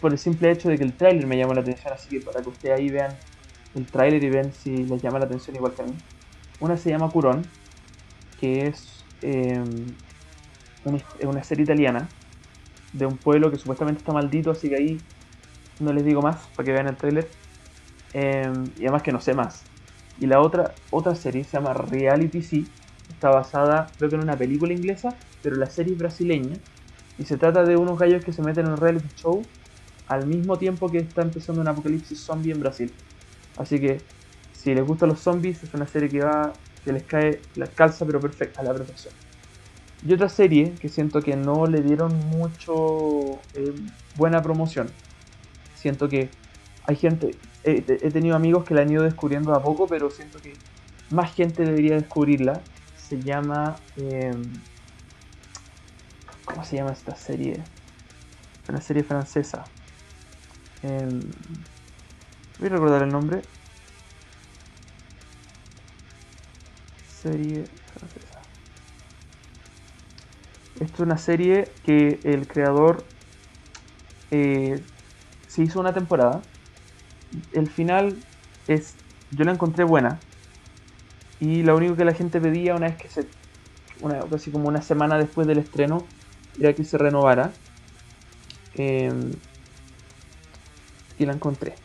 Por 0.02 0.12
el 0.12 0.20
simple 0.20 0.52
hecho 0.52 0.70
de 0.70 0.78
que 0.78 0.84
el 0.84 0.94
trailer 0.94 1.28
me 1.28 1.38
llamó 1.38 1.54
la 1.54 1.62
atención, 1.62 1.94
así 1.94 2.10
que 2.10 2.20
para 2.26 2.42
que 2.42 2.50
ustedes 2.50 2.78
ahí 2.78 2.90
vean 2.90 3.16
el 3.76 3.86
tráiler 3.86 4.24
y 4.24 4.30
ven 4.30 4.54
si 4.54 4.84
les 4.84 5.02
llama 5.02 5.20
la 5.20 5.26
atención 5.26 5.56
igual 5.56 5.74
que 5.74 5.82
a 5.82 5.86
mí. 5.86 5.94
Una 6.60 6.78
se 6.78 6.90
llama 6.90 7.10
Curón, 7.10 7.46
que 8.40 8.68
es 8.68 9.04
eh, 9.22 9.64
una, 10.84 11.44
serie 11.44 11.64
italiana 11.64 12.08
de 12.92 13.06
un 13.06 13.18
pueblo 13.18 13.50
que 13.50 13.58
supuestamente 13.58 14.00
está 14.00 14.14
maldito, 14.14 14.52
así 14.52 14.70
que 14.70 14.76
ahí 14.76 15.02
no 15.80 15.94
les 15.94 16.06
digo 16.06 16.22
más 16.22 16.38
para 16.56 16.66
que 16.66 16.72
vean 16.74 16.88
el 16.88 16.96
tráiler. 16.96 17.28
Em, 18.14 18.66
y 18.78 18.82
además 18.82 19.02
que 19.02 19.12
no 19.12 19.20
sé 19.20 19.34
más. 19.34 19.64
Y 20.20 20.28
la 20.28 20.40
otra, 20.40 20.76
otra 20.92 21.16
serie 21.16 21.44
se 21.44 21.58
llama 21.58 21.74
Reality 21.74 22.44
C. 22.44 22.64
Está 23.14 23.30
basada, 23.30 23.88
creo 23.98 24.10
que 24.10 24.16
en 24.16 24.24
una 24.24 24.36
película 24.36 24.74
inglesa, 24.74 25.16
pero 25.42 25.56
la 25.56 25.70
serie 25.70 25.94
es 25.94 26.00
brasileña. 26.00 26.58
Y 27.18 27.26
se 27.26 27.38
trata 27.38 27.64
de 27.64 27.78
unos 27.78 28.00
gallos 28.00 28.24
que 28.24 28.34
se 28.34 28.42
meten 28.42 28.66
en 28.66 28.72
un 28.74 28.78
reality 28.78 29.08
show 29.16 29.44
al 30.08 30.28
mismo 30.28 30.58
tiempo 30.58 30.92
que 30.92 31.00
está 31.00 31.22
empezando 31.22 31.62
un 31.62 31.68
apocalipsis 31.68 32.20
zombie 32.20 32.52
en 32.52 32.60
Brasil. 32.60 32.92
Así 33.58 33.80
que 33.80 34.02
si 34.54 34.74
les 34.74 34.86
gustan 34.86 35.10
los 35.10 35.20
zombies, 35.20 35.64
es 35.64 35.74
una 35.74 35.88
serie 35.88 36.10
que 36.10 36.20
va, 36.20 36.54
que 36.84 36.94
les 36.94 37.04
cae, 37.04 37.40
la 37.56 37.68
calza 37.68 38.06
pero 38.06 38.20
perfecta, 38.20 38.62
a 38.62 38.64
la 38.64 38.74
perfección. 38.74 39.14
Y 40.06 40.14
otra 40.14 40.28
serie 40.28 40.74
que 40.80 40.90
siento 40.90 41.22
que 41.22 41.36
no 41.36 41.66
le 41.66 41.82
dieron 41.82 42.14
mucho 42.30 43.40
eh, 43.54 43.74
buena 44.16 44.42
promoción, 44.42 44.90
siento 45.76 46.10
que 46.10 46.30
hay 46.86 46.96
gente, 46.96 47.36
he, 47.64 47.82
tenido 47.82 48.36
amigos 48.36 48.66
que 48.66 48.74
la 48.74 48.82
han 48.82 48.92
ido 48.92 49.04
descubriendo 49.04 49.54
a 49.54 49.62
poco, 49.62 49.88
pero 49.88 50.10
siento 50.10 50.40
que 50.40 50.54
más 51.10 51.34
gente 51.34 51.64
debería 51.64 51.96
descubrirla. 51.96 52.62
Se 53.08 53.22
llama... 53.22 53.78
Em, 53.98 54.42
¿Cómo 56.46 56.64
se 56.64 56.78
llama 56.78 56.92
esta 56.92 57.16
serie? 57.16 57.64
Una 58.68 58.82
serie 58.82 59.04
francesa. 59.04 59.66
Em, 60.82 61.22
voy 62.60 62.68
a 62.68 62.72
recordar 62.72 63.04
el 63.04 63.12
nombre. 63.12 63.42
Serie 67.22 67.66
francesa. 67.94 68.42
Esto 70.80 70.94
es 70.94 71.00
una 71.00 71.18
serie 71.18 71.70
que 71.86 72.20
el 72.24 72.48
creador 72.48 73.04
eh, 74.32 74.84
se 75.48 75.64
hizo 75.64 75.80
una 75.80 75.94
temporada. 75.94 76.42
El 77.54 77.70
final 77.70 78.18
es. 78.68 78.96
Yo 79.32 79.46
la 79.46 79.52
encontré 79.52 79.84
buena. 79.84 80.20
Y 81.44 81.62
lo 81.62 81.76
único 81.76 81.98
que 81.98 82.06
la 82.06 82.14
gente 82.14 82.40
pedía 82.40 82.74
una 82.74 82.88
vez 82.88 82.96
que 82.96 83.10
se. 83.10 83.28
Una, 84.00 84.22
casi 84.22 84.50
como 84.50 84.70
una 84.70 84.82
semana 84.82 85.18
después 85.18 85.46
del 85.46 85.58
estreno. 85.58 86.06
Era 86.58 86.72
que 86.72 86.86
se 86.86 86.98
renovara. 86.98 87.52
Em, 88.76 89.34
y 91.20 91.26
la 91.26 91.34
encontré. 91.34 91.76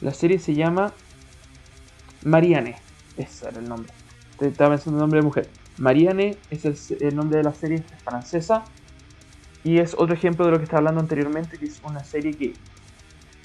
La 0.00 0.14
serie 0.14 0.38
se 0.38 0.54
llama 0.54 0.94
Marianne. 2.24 2.76
Ese 3.18 3.48
era 3.48 3.58
el 3.58 3.68
nombre. 3.68 3.92
Estaba 4.40 4.70
pensando 4.70 4.96
el 4.96 5.02
nombre 5.02 5.20
de 5.20 5.26
mujer. 5.26 5.50
Marianne 5.76 6.38
es 6.50 6.64
el, 6.92 7.14
nombre 7.14 7.36
de 7.36 7.44
la 7.44 7.52
serie 7.52 7.84
francesa. 8.04 8.64
Y 9.64 9.80
es 9.80 9.92
otro 9.98 10.14
ejemplo 10.14 10.46
de 10.46 10.52
lo 10.52 10.56
que 10.56 10.64
estaba 10.64 10.78
hablando 10.78 11.02
anteriormente, 11.02 11.58
que 11.58 11.66
es 11.66 11.82
una 11.84 12.02
serie 12.02 12.32
que 12.32 12.54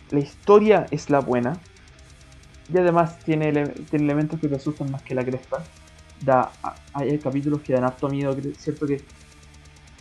la 0.10 0.20
historia 0.22 0.86
es 0.90 1.10
la 1.10 1.20
buena. 1.20 1.60
Y 2.74 2.78
además 2.78 3.20
tiene, 3.24 3.74
elementos 3.92 4.40
que 4.40 4.48
te 4.48 4.56
asustan 4.56 4.92
más 4.92 5.02
que 5.02 5.16
la 5.16 5.24
cresta. 5.24 5.64
Da, 6.22 6.52
hay 6.94 7.18
capítulos 7.20 7.62
que 7.62 7.74
dan 7.74 7.86
harto 7.86 8.10
miedo. 8.10 8.36
Cierto 8.58 8.88
que 8.88 9.02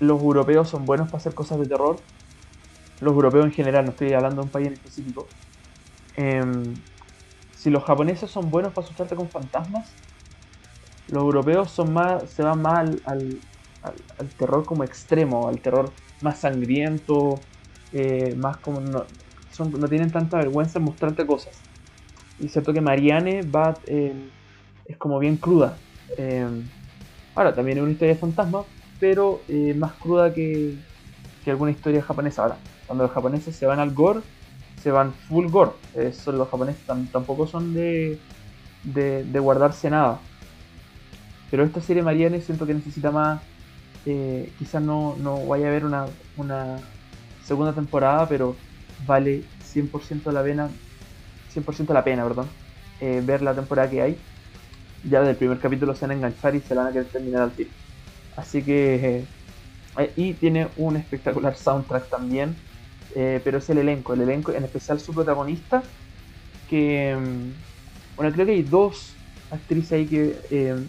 los 0.01 0.21
europeos 0.21 0.69
son 0.69 0.85
buenos 0.85 1.09
para 1.09 1.19
hacer 1.19 1.35
cosas 1.35 1.61
de 1.61 1.67
terror. 1.67 1.99
Los 3.01 3.13
europeos 3.15 3.47
en 3.47 3.53
general, 3.53 3.85
no 3.85 3.91
estoy 3.93 4.13
hablando 4.13 4.43
de 4.43 4.47
un 4.47 4.51
país 4.51 4.67
en 4.67 4.73
específico. 4.73 5.29
Em, 6.17 6.75
si 7.55 7.71
los 7.71 7.85
japoneses 7.85 8.31
son 8.31 8.51
buenos 8.51 8.73
para 8.73 8.87
asustarte 8.87 9.15
con 9.15 9.29
fantasmas, 9.29 9.91
los 11.09 11.23
europeos 11.23 11.71
son 11.71 11.93
más, 11.93 12.29
se 12.31 12.43
van 12.43 12.61
más 12.63 12.89
al, 13.05 13.39
terror 14.39 14.65
como 14.65 14.83
extremo, 14.83 15.49
al 15.49 15.61
terror 15.61 15.93
más 16.21 16.41
sangriento, 16.41 17.39
eh, 17.93 18.35
más 18.37 18.57
como 18.57 18.81
no, 18.81 19.05
no 19.79 19.89
tienen 19.89 20.11
tanta 20.11 20.39
vergüenza 20.39 20.79
en 20.79 20.85
mostrarte 20.85 21.27
cosas. 21.27 21.66
Y 22.39 22.49
cierto 22.49 22.73
que 22.73 22.81
Marianne 22.81 23.43
va, 23.43 23.77
eh, 23.87 24.13
es 24.87 24.97
como 24.97 25.19
bien 25.19 25.37
cruda. 25.37 25.77
Eh, 26.17 26.47
ahora, 27.35 27.55
también 27.55 27.79
es 27.79 27.83
una 27.83 27.93
historia 27.93 28.15
de 28.15 28.21
fantasma, 28.21 28.65
pero 29.01 29.41
más 29.77 29.93
cruda 29.93 30.33
que, 30.33 30.75
que, 31.45 31.51
alguna 31.51 31.71
historia 31.71 32.03
japonesa. 32.03 32.43
Ahora, 32.43 32.57
cuando 32.87 33.05
los 33.05 33.13
japoneses 33.13 33.57
se 33.57 33.67
van 33.67 33.81
al 33.81 33.93
gore, 33.93 34.21
se 34.83 34.91
van 34.91 35.13
full 35.13 35.47
gore. 35.49 35.73
Eso, 35.95 36.33
los 36.33 36.49
japoneses 36.49 36.83
tampoco 37.11 37.47
son 37.47 37.75
de, 37.75 38.19
de, 38.85 39.41
guardarse 39.41 39.91
nada. 39.91 40.21
Pero 41.51 41.65
esta 41.65 41.81
serie 41.81 42.03
Marianne 42.03 42.41
siento 42.41 42.67
que 42.67 42.75
necesita 42.75 43.11
más. 43.11 43.41
Eh, 44.05 44.53
quizás 44.59 44.83
no, 44.83 45.17
vaya 45.49 45.67
a 45.67 45.71
haber 45.71 45.85
una, 45.85 46.07
segunda 47.45 47.73
temporada, 47.73 48.29
pero 48.29 48.57
vale 49.07 49.43
100% 49.75 50.31
la 50.33 50.43
pena. 50.43 50.71
100% 51.57 51.93
la 51.93 52.05
pena, 52.05 52.25
perdón. 52.25 52.49
Eh, 53.01 53.23
ver 53.25 53.43
la 53.43 53.55
temporada 53.55 53.91
que 53.91 54.03
hay. 54.03 54.17
Ya 55.09 55.23
del 55.23 55.37
primer 55.37 55.59
capítulo 55.59 55.95
se 55.95 56.03
van 56.03 56.13
a 56.13 56.15
enganchar 56.15 56.55
y 56.55 56.61
se 56.61 56.75
van 56.75 56.89
a 56.89 56.93
querer 56.93 57.07
terminar 57.07 57.43
al 57.43 57.53
tiro. 57.53 57.71
Así 58.37 58.63
que. 58.63 59.25
Eh, 59.99 60.13
y 60.17 60.35
tiene 60.35 60.69
un 60.77 60.97
espectacular 60.97 61.55
soundtrack 61.57 62.09
también. 62.09 62.57
pero 63.15 63.59
es 63.59 63.71
el 63.71 63.79
elenco, 63.79 64.13
el 64.13 64.21
elenco, 64.21 64.53
en 64.53 64.65
especial 64.65 65.01
su 65.01 65.15
protagonista. 65.15 65.83
Que. 66.69 67.17
Mm, 67.17 68.17
bueno, 68.17 68.33
creo 68.33 68.47
que 68.47 68.53
hay 68.53 68.63
dos 68.63 69.13
actrices 69.51 69.93
ahí 69.93 70.07
que 70.07 70.85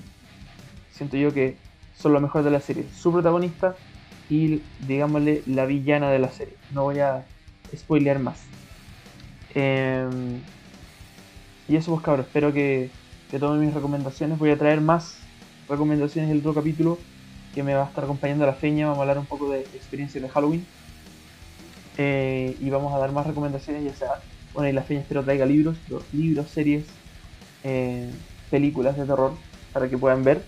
siento 0.91 1.17
yo 1.17 1.33
que 1.33 1.55
son 1.97 2.13
lo 2.13 2.19
mejor 2.19 2.43
de 2.43 2.51
la 2.51 2.59
serie. 2.59 2.85
Su 2.95 3.11
protagonista 3.11 3.75
y, 4.29 4.61
digámosle, 4.87 5.43
la 5.45 5.65
villana 5.65 6.11
de 6.11 6.19
la 6.19 6.29
serie. 6.29 6.55
No 6.71 6.83
voy 6.83 6.99
a 6.99 7.25
spoilear 7.75 8.19
más. 8.19 8.39
Em, 9.53 10.41
y 11.67 11.75
eso 11.75 11.91
pues 11.91 12.03
cabros, 12.03 12.25
espero 12.25 12.53
que, 12.53 12.89
que 13.29 13.39
tomen 13.39 13.59
mis 13.59 13.73
recomendaciones. 13.73 14.39
Voy 14.39 14.51
a 14.51 14.57
traer 14.57 14.81
más 14.81 15.17
recomendaciones 15.67 16.29
del 16.29 16.39
otro 16.39 16.53
capítulo 16.53 16.97
que 17.53 17.63
me 17.63 17.73
va 17.73 17.83
a 17.83 17.87
estar 17.87 18.03
acompañando 18.03 18.43
a 18.43 18.47
la 18.47 18.53
feña. 18.53 18.85
Vamos 18.85 18.99
a 18.99 19.01
hablar 19.01 19.17
un 19.17 19.25
poco 19.25 19.49
de 19.49 19.61
experiencias 19.61 20.21
de 20.21 20.29
Halloween. 20.29 20.65
Eh, 21.97 22.55
y 22.59 22.69
vamos 22.69 22.93
a 22.93 22.99
dar 22.99 23.11
más 23.11 23.25
recomendaciones, 23.25 23.83
ya 23.83 23.93
sea, 23.93 24.21
bueno, 24.53 24.69
y 24.69 24.73
la 24.73 24.83
feña 24.83 25.01
espero 25.01 25.23
traiga 25.23 25.45
libros, 25.45 25.77
libros, 26.13 26.49
series, 26.49 26.85
eh, 27.63 28.11
películas 28.51 28.95
de 28.95 29.05
terror 29.05 29.33
para 29.73 29.89
que 29.89 29.97
puedan 29.97 30.23
ver. 30.23 30.43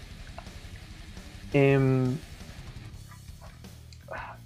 Em, 1.52 2.16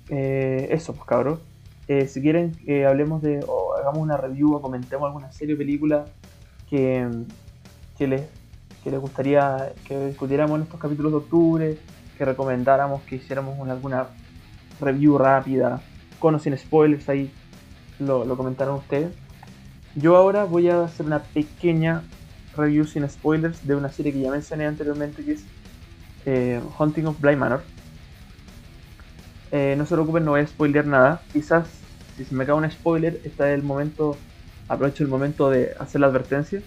eh, 0.10 0.70
eso, 0.72 0.94
pues 0.94 1.06
cabros. 1.06 1.40
Eh, 1.88 2.08
si 2.08 2.22
quieren 2.22 2.56
que 2.66 2.86
hablemos 2.86 3.22
de, 3.22 3.44
o 3.46 3.76
hagamos 3.76 4.00
una 4.00 4.16
review 4.16 4.54
o 4.54 4.62
comentemos 4.62 5.06
alguna 5.06 5.32
serie 5.32 5.56
o 5.56 5.58
película 5.58 6.06
que, 6.74 7.08
que, 8.00 8.08
les, 8.08 8.24
que 8.84 8.90
les 8.90 9.00
gustaría 9.00 9.74
que 9.88 10.08
discutiéramos 10.08 10.58
en 10.58 10.64
estos 10.64 10.80
capítulos 10.80 11.12
de 11.12 11.18
octubre, 11.20 11.78
que 12.18 12.26
recomendáramos 12.26 13.04
que 13.04 13.18
hiciéramos 13.18 13.70
alguna 13.70 14.08
review 14.82 15.20
rápida, 15.20 15.84
con 16.18 16.34
o 16.34 16.40
sin 16.40 16.58
spoilers, 16.58 17.08
ahí 17.10 17.32
lo, 18.00 18.26
lo 18.26 18.36
comentaron 18.36 18.78
ustedes. 18.78 19.14
Yo 19.94 20.18
ahora 20.18 20.46
voy 20.46 20.68
a 20.68 20.86
hacer 20.86 21.06
una 21.06 21.20
pequeña 21.20 22.02
review 22.58 22.86
sin 22.86 23.08
spoilers 23.08 23.68
de 23.68 23.76
una 23.76 23.90
serie 23.90 24.12
que 24.12 24.22
ya 24.22 24.32
mencioné 24.32 24.66
anteriormente, 24.66 25.24
que 25.24 25.34
es 25.34 25.44
eh, 26.26 26.60
Hunting 26.80 27.06
of 27.06 27.22
Blind 27.22 27.38
Manor. 27.38 27.62
Eh, 29.52 29.76
no 29.78 29.86
se 29.86 29.94
preocupen, 29.94 30.26
no 30.26 30.32
voy 30.32 30.42
a 30.42 30.48
spoilear 30.48 30.88
nada. 30.88 31.22
Quizás 31.32 31.68
si 32.18 32.26
se 32.26 32.34
me 32.34 32.48
cae 32.48 32.56
un 32.56 32.72
spoiler, 32.72 33.22
está 33.24 33.54
el 33.54 33.62
momento, 33.62 34.18
aprovecho 34.68 35.04
el 35.04 35.10
momento 35.10 35.50
de 35.50 35.76
hacer 35.80 36.02
la 36.02 36.08
advertencia. 36.08 36.62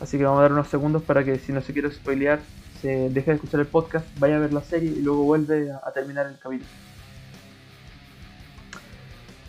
Así 0.00 0.16
que 0.16 0.24
vamos 0.24 0.38
a 0.38 0.42
dar 0.42 0.52
unos 0.52 0.68
segundos 0.68 1.02
para 1.02 1.24
que 1.24 1.38
si 1.38 1.52
no 1.52 1.60
se 1.60 1.72
quiere 1.72 1.90
spoilear, 1.90 2.40
se 2.80 3.10
deje 3.10 3.30
de 3.30 3.34
escuchar 3.36 3.60
el 3.60 3.66
podcast, 3.66 4.06
vaya 4.18 4.36
a 4.36 4.38
ver 4.38 4.52
la 4.52 4.62
serie 4.62 4.90
y 4.90 5.02
luego 5.02 5.24
vuelve 5.24 5.70
a, 5.70 5.90
terminar 5.92 6.26
el 6.26 6.38
capítulo. 6.38 6.70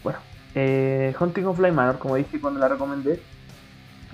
Bueno, 0.04 0.20
eh, 0.56 1.16
Hunting 1.18 1.46
of 1.46 1.58
Blind 1.58 1.76
Manor, 1.76 1.98
como 2.00 2.16
dije 2.16 2.42
cuando 2.42 2.60
la 2.60 2.68
recomendé, 2.68 3.22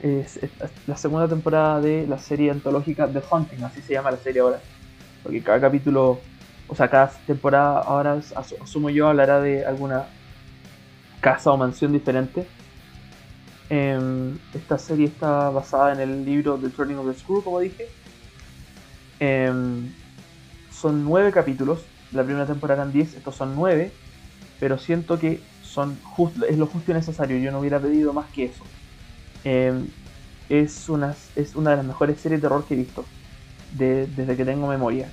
es, 0.03 0.39
la 0.85 0.95
segunda 0.95 1.27
temporada 1.27 1.81
de 1.81 2.05
la 2.07 2.19
serie 2.19 2.51
antológica 2.51 3.07
The 3.07 3.23
Hunting, 3.29 3.63
así 3.63 3.81
se 3.81 3.93
llama 3.93 4.11
la 4.11 4.17
serie 4.17 4.41
ahora. 4.41 4.59
Porque 5.23 5.41
cada 5.41 5.59
capítulo, 5.59 6.19
o 6.67 6.75
sea, 6.75 6.87
cada 6.87 7.07
temporada 7.25 7.79
ahora, 7.79 8.19
asumo 8.35 8.91
yo, 8.91 9.07
hablará 9.07 9.41
de 9.41 9.65
alguna 9.65 10.05
casa 11.19 11.51
o 11.51 11.57
mansión 11.57 11.91
diferente. 11.91 12.47
Em, 13.69 14.37
esta 14.53 14.77
serie 14.77 15.07
está 15.07 15.49
basada 15.49 15.93
en 15.93 15.99
el 15.99 16.25
libro 16.25 16.57
The 16.57 16.69
Turning 16.69 16.97
of 16.97 17.07
the 17.07 17.19
Screw, 17.19 17.43
como 17.43 17.59
dije. 17.59 17.87
Em, 19.19 19.91
son 20.71 21.03
nueve 21.03 21.31
capítulos, 21.31 21.83
la 22.11 22.23
primera 22.23 22.45
temporada 22.45 22.81
eran 22.81 22.93
diez, 22.93 23.15
estos 23.15 23.35
son 23.35 23.55
nueve, 23.55 23.91
pero 24.59 24.77
siento 24.77 25.19
que 25.19 25.41
son 25.63 25.97
es 26.47 26.57
lo 26.57 26.67
justo 26.67 26.91
y 26.91 26.93
necesario, 26.93 27.37
yo 27.37 27.51
no 27.51 27.59
hubiera 27.59 27.79
pedido 27.79 28.13
más 28.13 28.27
que 28.27 28.45
eso. 28.45 28.63
Em, 29.43 29.87
es, 30.49 30.87
una, 30.87 31.15
es 31.35 31.55
una 31.55 31.71
de 31.71 31.77
las 31.77 31.85
mejores 31.85 32.19
series 32.19 32.41
de 32.41 32.47
terror 32.47 32.65
que 32.65 32.75
he 32.75 32.77
visto 32.77 33.05
desde 33.71 34.35
que 34.37 34.45
tengo 34.45 34.67
memoria. 34.67 35.09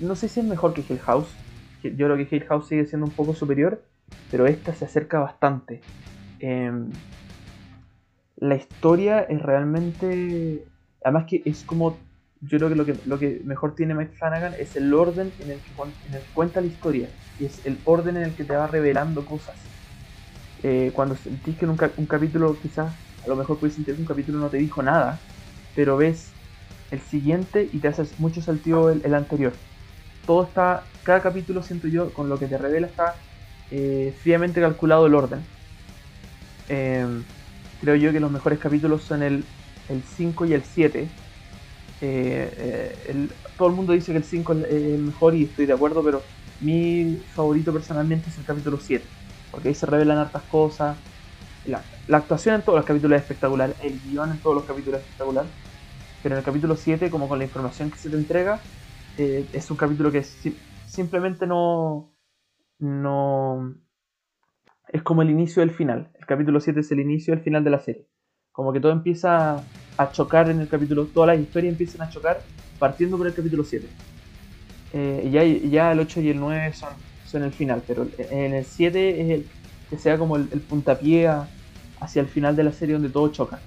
No 0.00 0.16
sé 0.16 0.28
si 0.28 0.40
es 0.40 0.46
mejor 0.46 0.74
que 0.74 0.84
Hill 0.88 0.98
House. 1.00 1.28
Yo 1.82 2.06
creo 2.06 2.16
que 2.16 2.28
Hill 2.34 2.44
House 2.46 2.68
sigue 2.68 2.86
siendo 2.86 3.06
un 3.06 3.12
poco 3.12 3.34
superior, 3.34 3.82
pero 4.34 4.48
esta 4.48 4.74
se 4.74 4.84
acerca 4.84 5.20
bastante. 5.20 5.80
Em, 6.40 6.90
la 8.38 8.56
historia 8.56 9.20
es 9.20 9.40
realmente. 9.40 10.64
Además, 11.04 11.26
que 11.28 11.40
es 11.44 11.62
como. 11.62 11.96
Yo 12.40 12.58
creo 12.58 12.68
que 12.68 12.74
lo 12.74 12.84
que, 12.84 12.96
lo 13.06 13.16
que 13.16 13.42
mejor 13.44 13.76
tiene 13.76 13.94
Mike 13.94 14.16
Flanagan 14.16 14.54
es 14.58 14.74
el 14.74 14.92
orden 14.92 15.30
en 15.38 15.52
el, 15.52 15.58
que, 15.60 16.20
cuenta 16.34 16.60
la 16.60 16.66
historia. 16.66 17.08
Y 17.38 17.44
es 17.44 17.64
el 17.64 17.78
orden 17.84 18.16
en 18.16 18.24
el 18.24 18.34
que 18.34 18.42
te 18.42 18.56
va 18.56 18.66
revelando 18.66 19.24
cosas. 19.24 19.54
Eh, 20.64 20.90
cuando 20.92 21.14
sentís 21.14 21.56
que 21.56 21.66
en 21.66 21.70
un, 21.70 21.76
capítulo 21.76 22.56
quizás, 22.60 22.92
a 23.24 23.28
lo 23.28 23.36
mejor 23.36 23.60
puedes 23.60 23.76
sentir 23.76 23.94
que 23.94 24.00
un 24.00 24.08
capítulo 24.08 24.38
no 24.40 24.48
te 24.48 24.56
dijo 24.56 24.82
nada, 24.82 25.20
pero 25.76 25.96
ves 25.96 26.32
el 26.90 26.98
siguiente 26.98 27.68
y 27.72 27.78
te 27.78 27.86
haces 27.86 28.18
mucho 28.18 28.42
sentido 28.42 28.90
el, 28.90 29.14
anterior. 29.14 29.52
todo 30.26 30.42
está, 30.42 30.82
cada 31.04 31.22
capítulo 31.22 31.62
siento 31.62 31.86
yo, 31.86 32.12
con 32.12 32.28
lo 32.28 32.36
que 32.36 32.48
te 32.48 32.58
revela 32.58 32.88
está 32.88 33.14
eh, 33.70 34.14
fríamente 34.22 34.60
calculado 34.60 35.06
el 35.06 35.14
orden. 35.14 35.40
Em, 36.68 37.22
creo 37.80 37.96
yo 37.96 38.12
que 38.12 38.20
los 38.20 38.30
mejores 38.30 38.58
capítulos 38.58 39.02
son 39.02 39.22
el, 39.22 39.44
el 39.88 40.02
5 40.02 40.46
y 40.46 40.52
el 40.54 40.62
7. 40.62 41.08
Eh, 42.00 42.98
eh, 43.08 43.28
todo 43.56 43.68
el 43.68 43.74
mundo 43.74 43.92
dice 43.92 44.12
que 44.12 44.18
el 44.18 44.24
5 44.24 44.52
es 44.52 44.72
el 44.72 44.98
mejor 44.98 45.34
y 45.34 45.44
estoy 45.44 45.66
de 45.66 45.72
acuerdo, 45.72 46.02
pero 46.02 46.22
mi 46.60 47.20
favorito 47.34 47.72
personalmente 47.72 48.30
es 48.30 48.38
el 48.38 48.44
capítulo 48.44 48.78
7, 48.80 49.04
porque 49.50 49.68
ahí 49.68 49.74
se 49.74 49.86
revelan 49.86 50.18
hartas 50.18 50.42
cosas. 50.44 50.96
La, 51.66 51.82
actuación 52.16 52.56
en 52.56 52.62
todos 52.62 52.76
los 52.76 52.86
capítulos 52.86 53.16
es 53.16 53.22
espectacular, 53.22 53.74
el 53.82 53.98
guion 54.00 54.30
en 54.30 54.38
todos 54.38 54.56
los 54.56 54.64
capítulos 54.64 55.00
es 55.00 55.04
espectacular, 55.04 55.46
pero 56.22 56.34
en 56.34 56.38
el 56.38 56.44
capítulo 56.44 56.76
7, 56.76 57.10
como 57.10 57.28
con 57.28 57.38
la 57.38 57.44
información 57.44 57.90
que 57.90 57.98
se 57.98 58.10
te 58.10 58.16
entrega, 58.16 58.60
eh, 59.16 59.46
es 59.52 59.70
un 59.70 59.76
capítulo 59.76 60.10
que 60.12 60.24
simplemente 60.86 61.46
no, 61.46 62.13
no... 62.78 63.74
Es 64.88 65.02
como 65.02 65.22
el 65.22 65.30
inicio 65.30 65.60
del 65.60 65.70
final. 65.70 66.10
El 66.18 66.26
capítulo 66.26 66.60
7 66.60 66.80
es 66.80 66.92
el 66.92 67.00
inicio 67.00 67.34
del 67.34 67.42
final 67.42 67.64
de 67.64 67.70
la 67.70 67.80
serie. 67.80 68.06
Como 68.52 68.72
que 68.72 68.80
todo 68.80 68.92
empieza 68.92 69.62
a 69.96 70.12
chocar 70.12 70.50
en 70.50 70.60
el 70.60 70.68
capítulo, 70.68 71.06
todas 71.06 71.28
las 71.28 71.38
historias 71.38 71.72
empiezan 71.72 72.02
a 72.02 72.10
chocar 72.10 72.40
partiendo 72.78 73.16
por 73.16 73.26
el 73.26 73.34
capítulo 73.34 73.64
7. 73.64 73.86
Eh, 74.92 75.28
ya, 75.32 75.42
ya 75.44 75.92
el 75.92 76.00
8 76.00 76.20
y 76.20 76.28
el 76.30 76.38
9 76.38 76.72
son, 76.72 77.42
el 77.42 77.50
final, 77.50 77.82
pero 77.84 78.06
en 78.16 78.54
el 78.54 78.64
7 78.64 79.34
es 79.34 79.44
que 79.90 79.98
sea 79.98 80.18
como 80.18 80.36
el, 80.36 80.46
puntapié 80.46 81.28
hacia 81.98 82.20
el 82.20 82.28
final 82.28 82.54
de 82.54 82.62
la 82.62 82.72
serie 82.72 82.92
donde 82.92 83.08
todo 83.08 83.28
choca. 83.28 83.58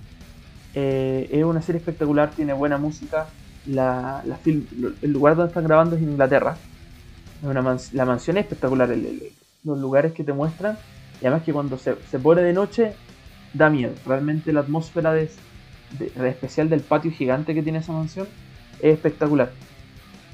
Eh, 0.73 1.27
es 1.31 1.43
una 1.43 1.61
serie 1.61 1.79
espectacular, 1.79 2.31
tiene 2.31 2.53
buena 2.53 2.77
música. 2.77 3.27
El 3.65 5.11
lugar 5.11 5.35
donde 5.35 5.49
están 5.49 5.65
grabando 5.65 5.97
es 5.97 6.01
en 6.01 6.11
Inglaterra. 6.11 6.55
La 7.41 8.05
mansión 8.05 8.37
es 8.37 8.43
espectacular, 8.43 8.89
los 9.63 9.77
lugares 9.79 10.13
que 10.13 10.23
te 10.23 10.33
muestran. 10.33 10.77
Y 11.21 11.25
además 11.25 11.43
que 11.43 11.53
cuando 11.53 11.77
se, 11.77 11.95
se, 12.09 12.19
pone 12.19 12.41
de 12.41 12.53
noche, 12.53 12.93
da 13.53 13.69
miedo. 13.69 13.93
Realmente 14.05 14.53
la 14.53 14.61
atmósfera 14.61 15.13
de, 15.13 15.29
especial 15.99 16.69
del 16.69 16.81
patio 16.81 17.11
gigante 17.11 17.53
que 17.53 17.63
tiene 17.63 17.79
esa 17.79 17.91
mansión 17.91 18.27
es 18.79 18.93
espectacular. 18.93 19.51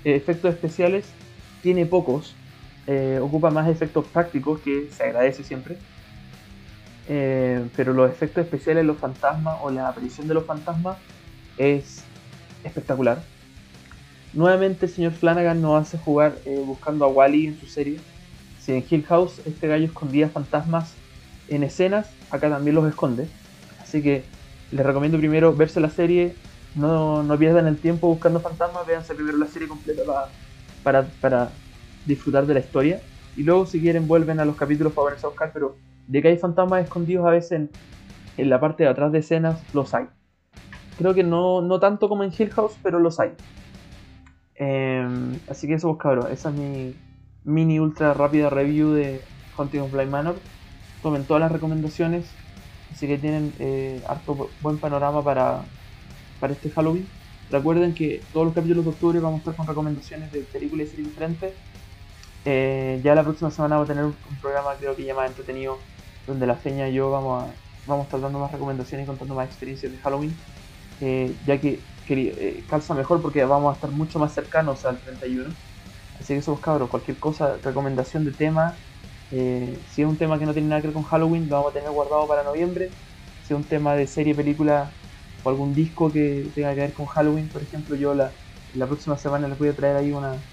Efectos 0.03 0.53
especiales 0.53 1.05
tiene 1.61 1.85
pocos. 1.85 2.35
Eh, 2.85 3.19
ocupa 3.21 3.49
más 3.49 3.69
efectos 3.69 4.05
prácticos 4.07 4.59
que 4.59 4.89
se 4.91 5.03
agradece 5.03 5.43
siempre. 5.43 5.77
Eh, 7.07 7.65
pero 7.75 7.93
los 7.93 8.09
efectos 8.09 8.43
especiales, 8.43 8.85
los 8.85 8.97
fantasmas 8.97 9.57
o 9.61 9.69
la 9.69 9.87
aparición 9.87 10.27
de 10.27 10.33
los 10.33 10.45
fantasmas 10.45 10.97
es 11.57 12.03
espectacular. 12.63 13.21
Nuevamente 14.33 14.87
el 14.87 14.91
señor 14.91 15.11
Flanagan 15.11 15.61
nos 15.61 15.81
hace 15.81 15.97
jugar 15.99 16.35
eh, 16.45 16.61
buscando 16.65 17.05
a 17.05 17.07
Wally 17.07 17.47
en 17.47 17.59
su 17.59 17.67
serie. 17.67 17.99
Si 18.59 18.71
en 18.71 18.83
Hill 18.89 19.03
House 19.05 19.41
este 19.45 19.67
gallo 19.67 19.85
escondía 19.85 20.27
fantasmas 20.27 20.95
en 21.49 21.61
escenas, 21.61 22.09
acá 22.31 22.49
también 22.49 22.75
los 22.75 22.87
esconde. 22.87 23.27
Así 23.79 24.01
que 24.01 24.23
les 24.71 24.83
recomiendo 24.83 25.19
primero 25.19 25.53
verse 25.53 25.79
la 25.79 25.91
serie, 25.91 26.33
no, 26.73 27.21
no 27.21 27.37
pierdan 27.37 27.67
el 27.67 27.77
tiempo 27.77 28.07
buscando 28.07 28.39
fantasmas, 28.39 28.87
véanse 28.87 29.13
primero 29.13 29.37
la 29.37 29.45
serie 29.45 29.67
completa 29.67 30.01
para, 30.81 31.03
para, 31.21 31.51
disfrutar 32.07 32.47
de 32.47 32.55
la 32.55 32.59
historia. 32.59 33.01
Y 33.37 33.43
luego 33.43 33.67
si 33.67 33.79
quieren 33.79 34.07
vuelven 34.07 34.39
a 34.39 34.45
los 34.45 34.55
capítulos 34.55 34.93
para 34.93 35.15
a 35.15 35.27
buscar, 35.27 35.51
pero 35.53 35.75
de 36.07 36.21
que 36.21 36.29
hay 36.29 36.37
fantasmas 36.37 36.83
escondidos 36.83 37.25
a 37.27 37.29
veces 37.29 37.51
en, 37.51 37.69
en 38.37 38.49
la 38.49 38.59
parte 38.59 38.83
de 38.83 38.89
atrás 38.89 39.11
de 39.11 39.19
escenas, 39.19 39.61
los 39.73 39.93
hay. 39.93 40.05
Creo 40.97 41.13
que 41.13 41.23
no, 41.23 41.61
no 41.61 41.79
tanto 41.79 42.09
como 42.09 42.23
en 42.23 42.31
Hill 42.35 42.49
House, 42.51 42.73
pero 42.81 42.99
los 42.99 43.19
hay. 43.19 43.31
Em, 44.55 45.39
así 45.49 45.67
que 45.67 45.75
eso, 45.75 45.89
pues, 45.89 46.01
cabrón. 46.01 46.31
Esa 46.31 46.49
es 46.49 46.55
mi 46.55 46.95
mini 47.43 47.79
ultra 47.79 48.13
rápida 48.13 48.49
review 48.49 48.91
de 48.91 49.21
Hunting 49.57 49.79
of 49.79 49.91
Blind 49.91 50.11
Manor. 50.11 50.35
Tomen 51.01 51.25
todas 51.25 51.41
las 51.41 51.51
recomendaciones. 51.51 52.25
Así 52.91 53.07
que 53.07 53.17
tienen 53.17 53.53
eh, 53.59 54.01
harto 54.07 54.49
buen 54.61 54.77
panorama 54.77 55.23
para, 55.23 55.63
para 56.39 56.53
este 56.53 56.69
Halloween. 56.69 57.07
Recuerden 57.49 57.93
que 57.93 58.21
todos 58.31 58.45
los 58.45 58.55
capítulos 58.55 58.85
de 58.85 58.91
octubre 58.91 59.19
vamos 59.19 59.37
a 59.37 59.39
estar 59.39 59.55
con 59.55 59.67
recomendaciones 59.67 60.31
de 60.31 60.41
películas 60.41 60.87
y 60.87 60.89
series 60.91 61.07
diferentes. 61.09 61.53
Eh, 62.45 62.99
ya 63.03 63.15
la 63.15 63.23
próxima 63.23 63.51
semana 63.51 63.75
vamos 63.75 63.89
a 63.89 63.93
tener 63.93 64.05
un, 64.05 64.15
programa 64.41 64.73
creo 64.77 64.95
que 64.95 65.05
ya 65.05 65.15
más 65.15 65.29
entretenido 65.29 65.77
donde 66.27 66.45
la 66.45 66.55
feña 66.55 66.89
y 66.89 66.93
yo 66.93 67.09
vamos 67.09 67.43
a, 67.43 67.47
vamos 67.87 68.03
a 68.03 68.05
estar 68.07 68.19
dando 68.19 68.39
más 68.39 68.51
recomendaciones 68.51 69.05
y 69.05 69.07
contando 69.07 69.33
más 69.33 69.47
experiencias 69.47 69.91
de 69.91 69.97
Halloween. 69.99 70.35
Eh, 71.01 71.33
ya 71.45 71.59
que, 71.59 71.79
calza 72.67 72.93
mejor 72.95 73.21
porque 73.21 73.43
vamos 73.45 73.71
a 73.71 73.73
estar 73.75 73.91
mucho 73.91 74.19
más 74.19 74.33
cercanos 74.33 74.85
al 74.85 75.01
31. 75.01 75.57
Así 76.13 76.33
que 76.33 76.39
eso, 76.39 76.59
cabros, 76.61 76.89
cualquier 76.89 77.19
cosa, 77.19 77.57
recomendación 77.63 78.23
de 78.25 78.33
tema, 78.33 78.83
eh, 79.31 79.83
si 79.87 80.01
es 80.03 80.07
un 80.07 80.17
tema 80.17 80.37
que 80.39 80.45
no 80.45 80.53
tiene 80.53 80.69
nada 80.69 80.81
que 80.81 80.87
ver 80.87 80.93
con 80.93 81.03
Halloween, 81.03 81.49
lo 81.49 81.55
vamos 81.57 81.71
a 81.71 81.73
tener 81.73 81.91
guardado 81.91 82.27
para 82.27 82.43
noviembre. 82.43 82.95
Si 83.41 83.53
es 83.53 83.57
un 83.59 83.67
tema 83.67 83.95
de 83.95 84.07
serie, 84.07 84.35
película 84.35 84.97
o 85.41 85.49
algún 85.49 85.73
disco 85.75 86.11
que 86.11 86.51
tenga 86.55 86.73
que 86.75 86.81
ver 86.81 86.93
con 86.93 87.05
Halloween, 87.07 87.51
por 87.51 87.63
ejemplo, 87.63 87.95
yo 87.95 88.13
la, 88.13 88.37
la 88.71 88.87
próxima 88.87 89.17
semana 89.17 89.47
les 89.47 89.57
voy 89.57 89.69
a 89.69 89.75
traer 89.75 89.95
ahí 89.97 90.11
una, 90.11 90.45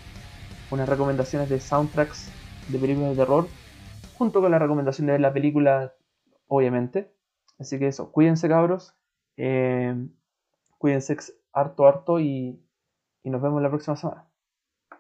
unas 0.71 0.89
recomendaciones 0.89 1.49
de 1.49 1.61
soundtracks 1.61 2.39
de 2.67 2.79
películas 2.79 3.11
de 3.11 3.17
terror, 3.17 3.57
junto 4.13 4.41
con 4.41 4.51
la 4.51 4.59
recomendación 4.59 5.09
de 5.09 5.19
la 5.19 5.33
película, 5.33 5.95
obviamente. 6.49 7.13
Así 7.59 7.79
que 7.79 7.89
eso, 7.89 8.13
cuídense 8.13 8.49
cabros. 8.49 8.95
Cuídense 10.79 11.17
harto, 11.53 11.87
harto 11.89 12.21
y, 12.21 12.61
y 13.25 13.31
nos 13.31 13.43
vemos 13.43 13.63
la 13.63 13.71
próxima 13.71 13.97
semana. 13.97 14.30